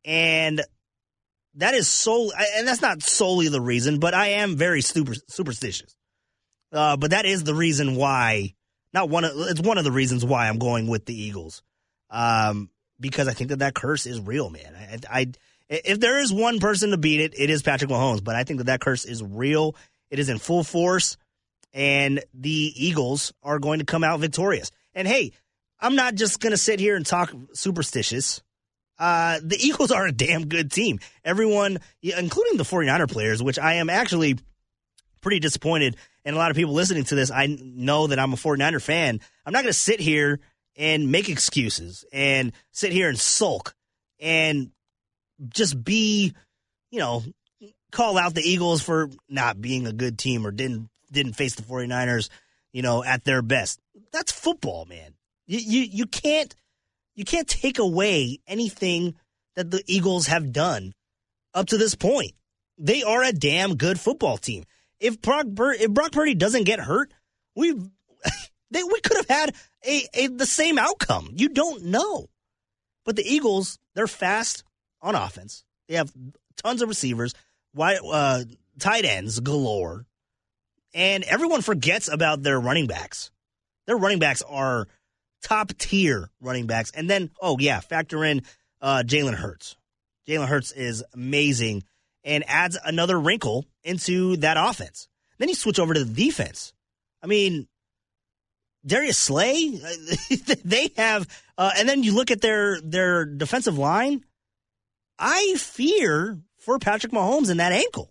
[0.04, 0.60] And
[1.54, 5.94] that is so and that's not solely the reason, but I am very super superstitious.
[6.74, 8.54] Uh, but that is the reason why
[8.92, 11.62] not one of it's one of the reasons why I'm going with the Eagles.
[12.10, 12.70] Um,
[13.00, 15.00] because I think that that curse is real, man.
[15.10, 15.32] I, I
[15.68, 18.22] If there is one person to beat it, it is Patrick Mahomes.
[18.22, 19.74] But I think that that curse is real.
[20.10, 21.16] It is in full force,
[21.72, 24.70] and the Eagles are going to come out victorious.
[24.94, 25.32] And hey,
[25.80, 28.42] I'm not just going to sit here and talk superstitious.
[28.96, 31.00] Uh, the Eagles are a damn good team.
[31.24, 34.38] Everyone, including the 49er players, which I am actually
[35.24, 35.96] pretty disappointed.
[36.24, 39.20] And a lot of people listening to this, I know that I'm a 49er fan.
[39.44, 40.38] I'm not going to sit here
[40.76, 43.74] and make excuses and sit here and sulk
[44.20, 44.70] and
[45.48, 46.34] just be,
[46.90, 47.24] you know,
[47.90, 51.62] call out the Eagles for not being a good team or didn't didn't face the
[51.62, 52.28] 49ers,
[52.72, 53.80] you know, at their best.
[54.12, 55.14] That's football, man.
[55.46, 56.54] You you, you can't
[57.14, 59.14] you can't take away anything
[59.56, 60.92] that the Eagles have done
[61.54, 62.32] up to this point.
[62.76, 64.64] They are a damn good football team.
[65.00, 67.12] If Brock, Bur- if Brock Purdy doesn't get hurt,
[67.54, 67.72] we
[68.70, 69.54] we could have had
[69.86, 71.30] a, a the same outcome.
[71.34, 72.28] You don't know.
[73.04, 74.64] But the Eagles, they're fast
[75.02, 75.64] on offense.
[75.88, 76.12] They have
[76.56, 77.34] tons of receivers,
[77.74, 78.44] wide, uh,
[78.78, 80.06] tight ends galore,
[80.94, 83.30] and everyone forgets about their running backs.
[83.86, 84.88] Their running backs are
[85.42, 86.90] top tier running backs.
[86.94, 88.42] And then, oh yeah, factor in
[88.80, 89.76] uh, Jalen Hurts.
[90.26, 91.84] Jalen Hurts is amazing
[92.24, 95.08] and adds another wrinkle into that offense.
[95.38, 96.72] Then you switch over to the defense.
[97.22, 97.66] I mean,
[98.86, 99.70] Darius Slay,
[100.64, 104.24] they have, uh, and then you look at their their defensive line.
[105.18, 108.10] I fear for Patrick Mahomes in that ankle.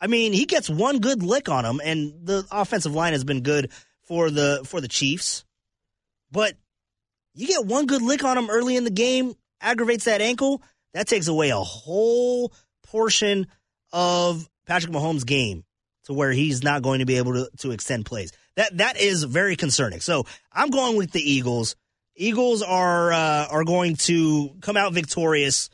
[0.00, 3.42] I mean, he gets one good lick on him, and the offensive line has been
[3.42, 3.70] good
[4.02, 5.44] for the for the Chiefs.
[6.30, 6.54] But
[7.34, 10.62] you get one good lick on him early in the game, aggravates that ankle,
[10.94, 12.52] that takes away a whole
[12.90, 13.46] portion
[13.92, 15.64] of Patrick Mahomes' game
[16.04, 18.32] to where he's not going to be able to, to extend plays.
[18.56, 20.00] That that is very concerning.
[20.00, 21.76] So I'm going with the Eagles.
[22.16, 25.70] Eagles are uh, are going to come out victorious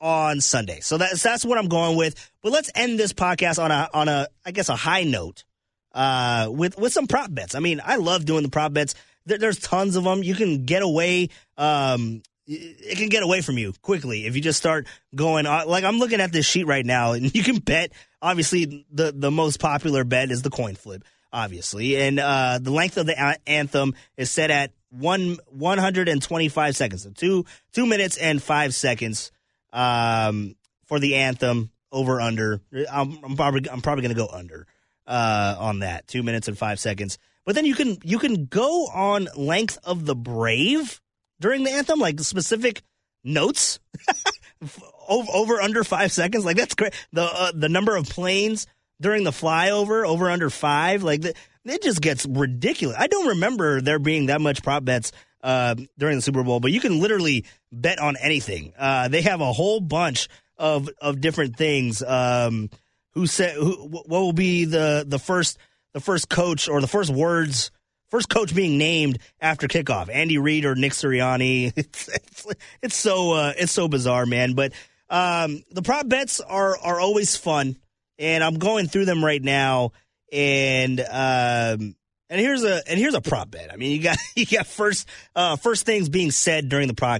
[0.00, 0.80] on Sunday.
[0.80, 2.30] So that's that's what I'm going with.
[2.42, 5.44] But let's end this podcast on a on a I guess a high note
[5.92, 7.54] uh, with with some prop bets.
[7.54, 8.94] I mean, I love doing the prop bets.
[9.24, 10.22] There, there's tons of them.
[10.22, 11.30] You can get away.
[11.56, 15.46] Um, it can get away from you quickly if you just start going.
[15.46, 17.92] Like I'm looking at this sheet right now, and you can bet.
[18.22, 21.04] Obviously, the the most popular bet is the coin flip.
[21.32, 27.02] Obviously, and uh, the length of the anthem is set at one 125 seconds.
[27.02, 29.32] So two two minutes and five seconds
[29.72, 31.70] um, for the anthem.
[31.92, 32.60] Over under.
[32.90, 34.66] I'm, I'm probably I'm probably going to go under
[35.06, 36.06] uh, on that.
[36.08, 37.16] Two minutes and five seconds.
[37.44, 41.00] But then you can you can go on length of the brave
[41.40, 42.82] during the anthem, like specific
[43.24, 43.78] notes
[45.08, 46.44] over, over under five seconds.
[46.44, 46.94] Like that's great.
[47.12, 48.66] The uh, the number of planes
[49.00, 51.02] during the flyover over under five.
[51.02, 51.34] Like the,
[51.64, 52.96] it just gets ridiculous.
[52.98, 55.12] I don't remember there being that much prop bets
[55.42, 58.72] uh, during the Super Bowl, but you can literally bet on anything.
[58.78, 62.02] Uh, they have a whole bunch of of different things.
[62.02, 62.70] Um,
[63.12, 65.58] who said who, what will be the the first
[65.94, 67.70] the first coach or the first words
[68.10, 72.46] first coach being named after kickoff andy reid or nick sirianni it's, it's,
[72.82, 74.72] it's so uh, it's so bizarre man but
[75.08, 77.76] um, the prop bets are are always fun
[78.18, 79.92] and i'm going through them right now
[80.32, 81.94] and um
[82.28, 83.72] and here's a and here's a prop bet.
[83.72, 87.18] I mean, you got you got first uh, first things being said during the pro,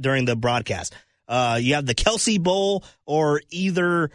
[0.00, 0.94] during the broadcast.
[1.26, 4.10] Uh, you have the Kelce Bowl or either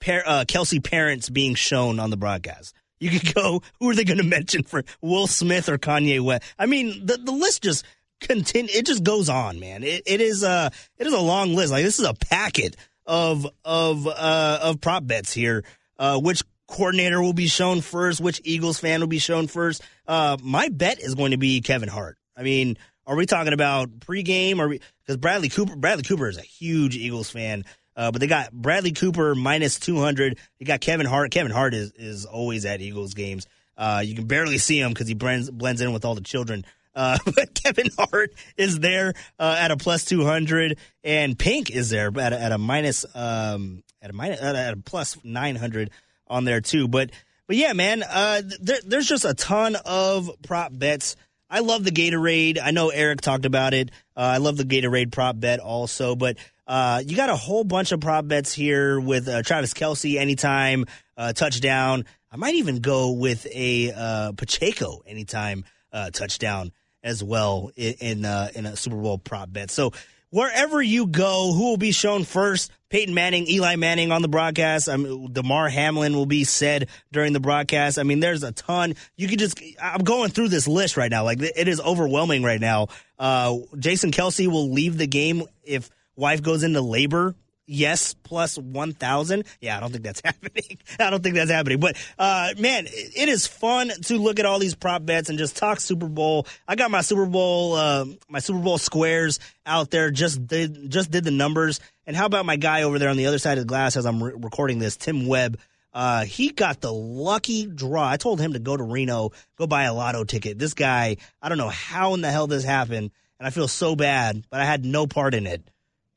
[0.00, 2.74] par- uh, Kelce parents being shown on the broadcast.
[3.00, 3.62] You could go.
[3.80, 6.42] Who are they going to mention for Will Smith or Kanye West?
[6.58, 7.84] I mean, the the list just
[8.20, 8.70] continue.
[8.72, 9.82] It just goes on, man.
[9.82, 11.72] It, it is a it is a long list.
[11.72, 12.76] Like this is a packet
[13.06, 15.64] of of uh, of prop bets here.
[15.98, 18.20] Uh, which coordinator will be shown first?
[18.20, 19.82] Which Eagles fan will be shown first?
[20.06, 22.18] Uh, my bet is going to be Kevin Hart.
[22.36, 24.58] I mean, are we talking about pregame?
[24.58, 25.74] Or because Bradley Cooper?
[25.76, 27.64] Bradley Cooper is a huge Eagles fan.
[28.00, 30.38] Uh, but they got Bradley Cooper minus 200.
[30.58, 31.30] They got Kevin Hart.
[31.30, 33.46] Kevin Hart is, is always at Eagles games.
[33.76, 36.64] Uh, you can barely see him because he blends, blends in with all the children.
[36.94, 42.10] Uh, but Kevin Hart is there uh, at a plus 200, and Pink is there
[42.18, 45.90] at a, at a minus um, at a minus at a, plus 900
[46.26, 46.88] on there too.
[46.88, 47.10] But
[47.46, 51.16] but yeah, man, uh, there, there's just a ton of prop bets.
[51.50, 52.58] I love the Gatorade.
[52.62, 53.90] I know Eric talked about it.
[54.16, 56.38] Uh, I love the Gatorade prop bet also, but
[56.70, 60.84] uh, you got a whole bunch of prop bets here with uh, Travis Kelce anytime
[61.16, 62.04] uh, touchdown.
[62.30, 66.70] I might even go with a uh, Pacheco anytime uh, touchdown
[67.02, 69.72] as well in in, uh, in a Super Bowl prop bet.
[69.72, 69.90] So
[70.30, 72.70] wherever you go, who will be shown first?
[72.88, 74.88] Peyton Manning, Eli Manning on the broadcast.
[74.88, 77.98] I mean, Damar Hamlin will be said during the broadcast.
[77.98, 78.94] I mean, there's a ton.
[79.16, 81.24] You could just, I'm going through this list right now.
[81.24, 82.88] Like, it is overwhelming right now.
[83.18, 85.90] Uh, Jason Kelce will leave the game if
[86.20, 87.34] wife goes into labor.
[87.72, 89.44] Yes, plus 1,000.
[89.60, 90.78] Yeah, I don't think that's happening.
[90.98, 91.78] I don't think that's happening.
[91.78, 95.56] But, uh, man, it- is fun to look at all these prop bets and just
[95.56, 96.48] talk Super Bowl.
[96.66, 100.10] I got my Super Bowl, uh, my Super Bowl squares out there.
[100.10, 101.78] Just did, just did the numbers.
[102.08, 104.04] And how about my guy over there on the other side of the glass as
[104.04, 105.60] I'm re- recording this, Tim Webb?
[105.94, 108.08] Uh, he got the lucky draw.
[108.08, 110.58] I told him to go to Reno, go buy a lotto ticket.
[110.58, 113.94] This guy, I don't know how in the hell this happened, and I feel so
[113.94, 115.62] bad, but I had no part in it.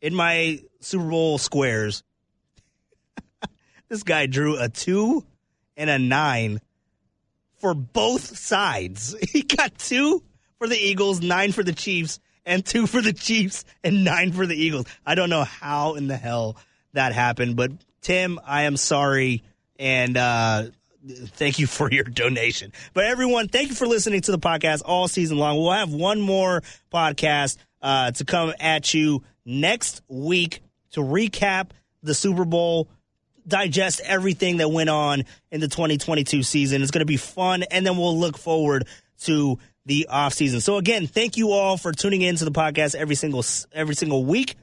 [0.03, 2.03] In my Super Bowl squares,
[3.87, 5.25] this guy drew a two
[5.77, 6.59] and a nine
[7.59, 9.15] for both sides.
[9.31, 10.21] He got two
[10.59, 14.45] for the Eagles, nine for the Chiefs, and two for the Chiefs and nine for
[14.45, 14.87] the Eagles.
[15.05, 16.57] I don't know how in the hell
[16.91, 19.41] that happened, but Tim, I am sorry
[19.79, 20.65] and uh
[21.07, 22.73] thank you for your donation.
[22.93, 25.57] But everyone, thank you for listening to the podcast all season long.
[25.57, 26.61] We'll have one more
[26.93, 31.69] podcast uh to come at you next week to recap
[32.01, 32.89] the Super Bowl
[33.47, 36.81] digest everything that went on in the 2022 season.
[36.81, 38.87] It's going to be fun, and then we'll look forward
[39.21, 40.61] to the off season.
[40.61, 44.23] So again, thank you all for tuning in to the podcast every single every single
[44.23, 44.55] week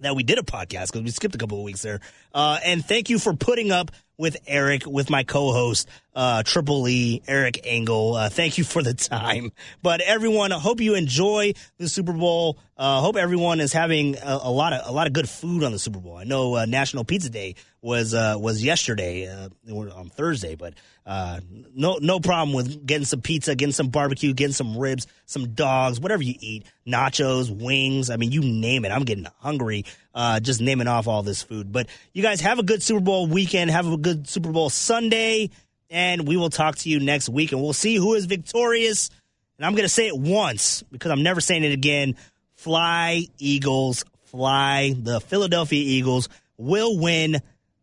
[0.00, 2.00] that we did a podcast because we skipped a couple of weeks there.
[2.34, 7.22] Uh, and thank you for putting up with Eric, with my co-host, uh, Triple E,
[7.26, 8.14] Eric Engel.
[8.14, 9.52] Uh, thank you for the time.
[9.82, 12.58] But everyone, I hope you enjoy the Super Bowl.
[12.80, 15.70] Uh, hope everyone is having a, a lot of a lot of good food on
[15.70, 16.16] the Super Bowl.
[16.16, 20.72] I know uh, National Pizza Day was uh, was yesterday uh, on Thursday, but
[21.04, 21.40] uh,
[21.74, 26.00] no no problem with getting some pizza, getting some barbecue, getting some ribs, some dogs,
[26.00, 28.08] whatever you eat, nachos, wings.
[28.08, 28.92] I mean, you name it.
[28.92, 31.70] I'm getting hungry uh, just naming off all this food.
[31.70, 33.70] But you guys have a good Super Bowl weekend.
[33.70, 35.50] Have a good Super Bowl Sunday,
[35.90, 39.10] and we will talk to you next week, and we'll see who is victorious.
[39.58, 42.16] And I'm going to say it once because I'm never saying it again.
[42.60, 44.94] Fly, Eagles, fly.
[44.94, 47.38] The Philadelphia Eagles will win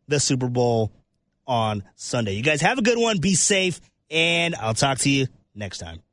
[0.08, 0.92] the Super Bowl
[1.48, 2.34] on Sunday.
[2.34, 3.18] You guys have a good one.
[3.18, 5.26] Be safe, and I'll talk to you
[5.56, 6.04] next time.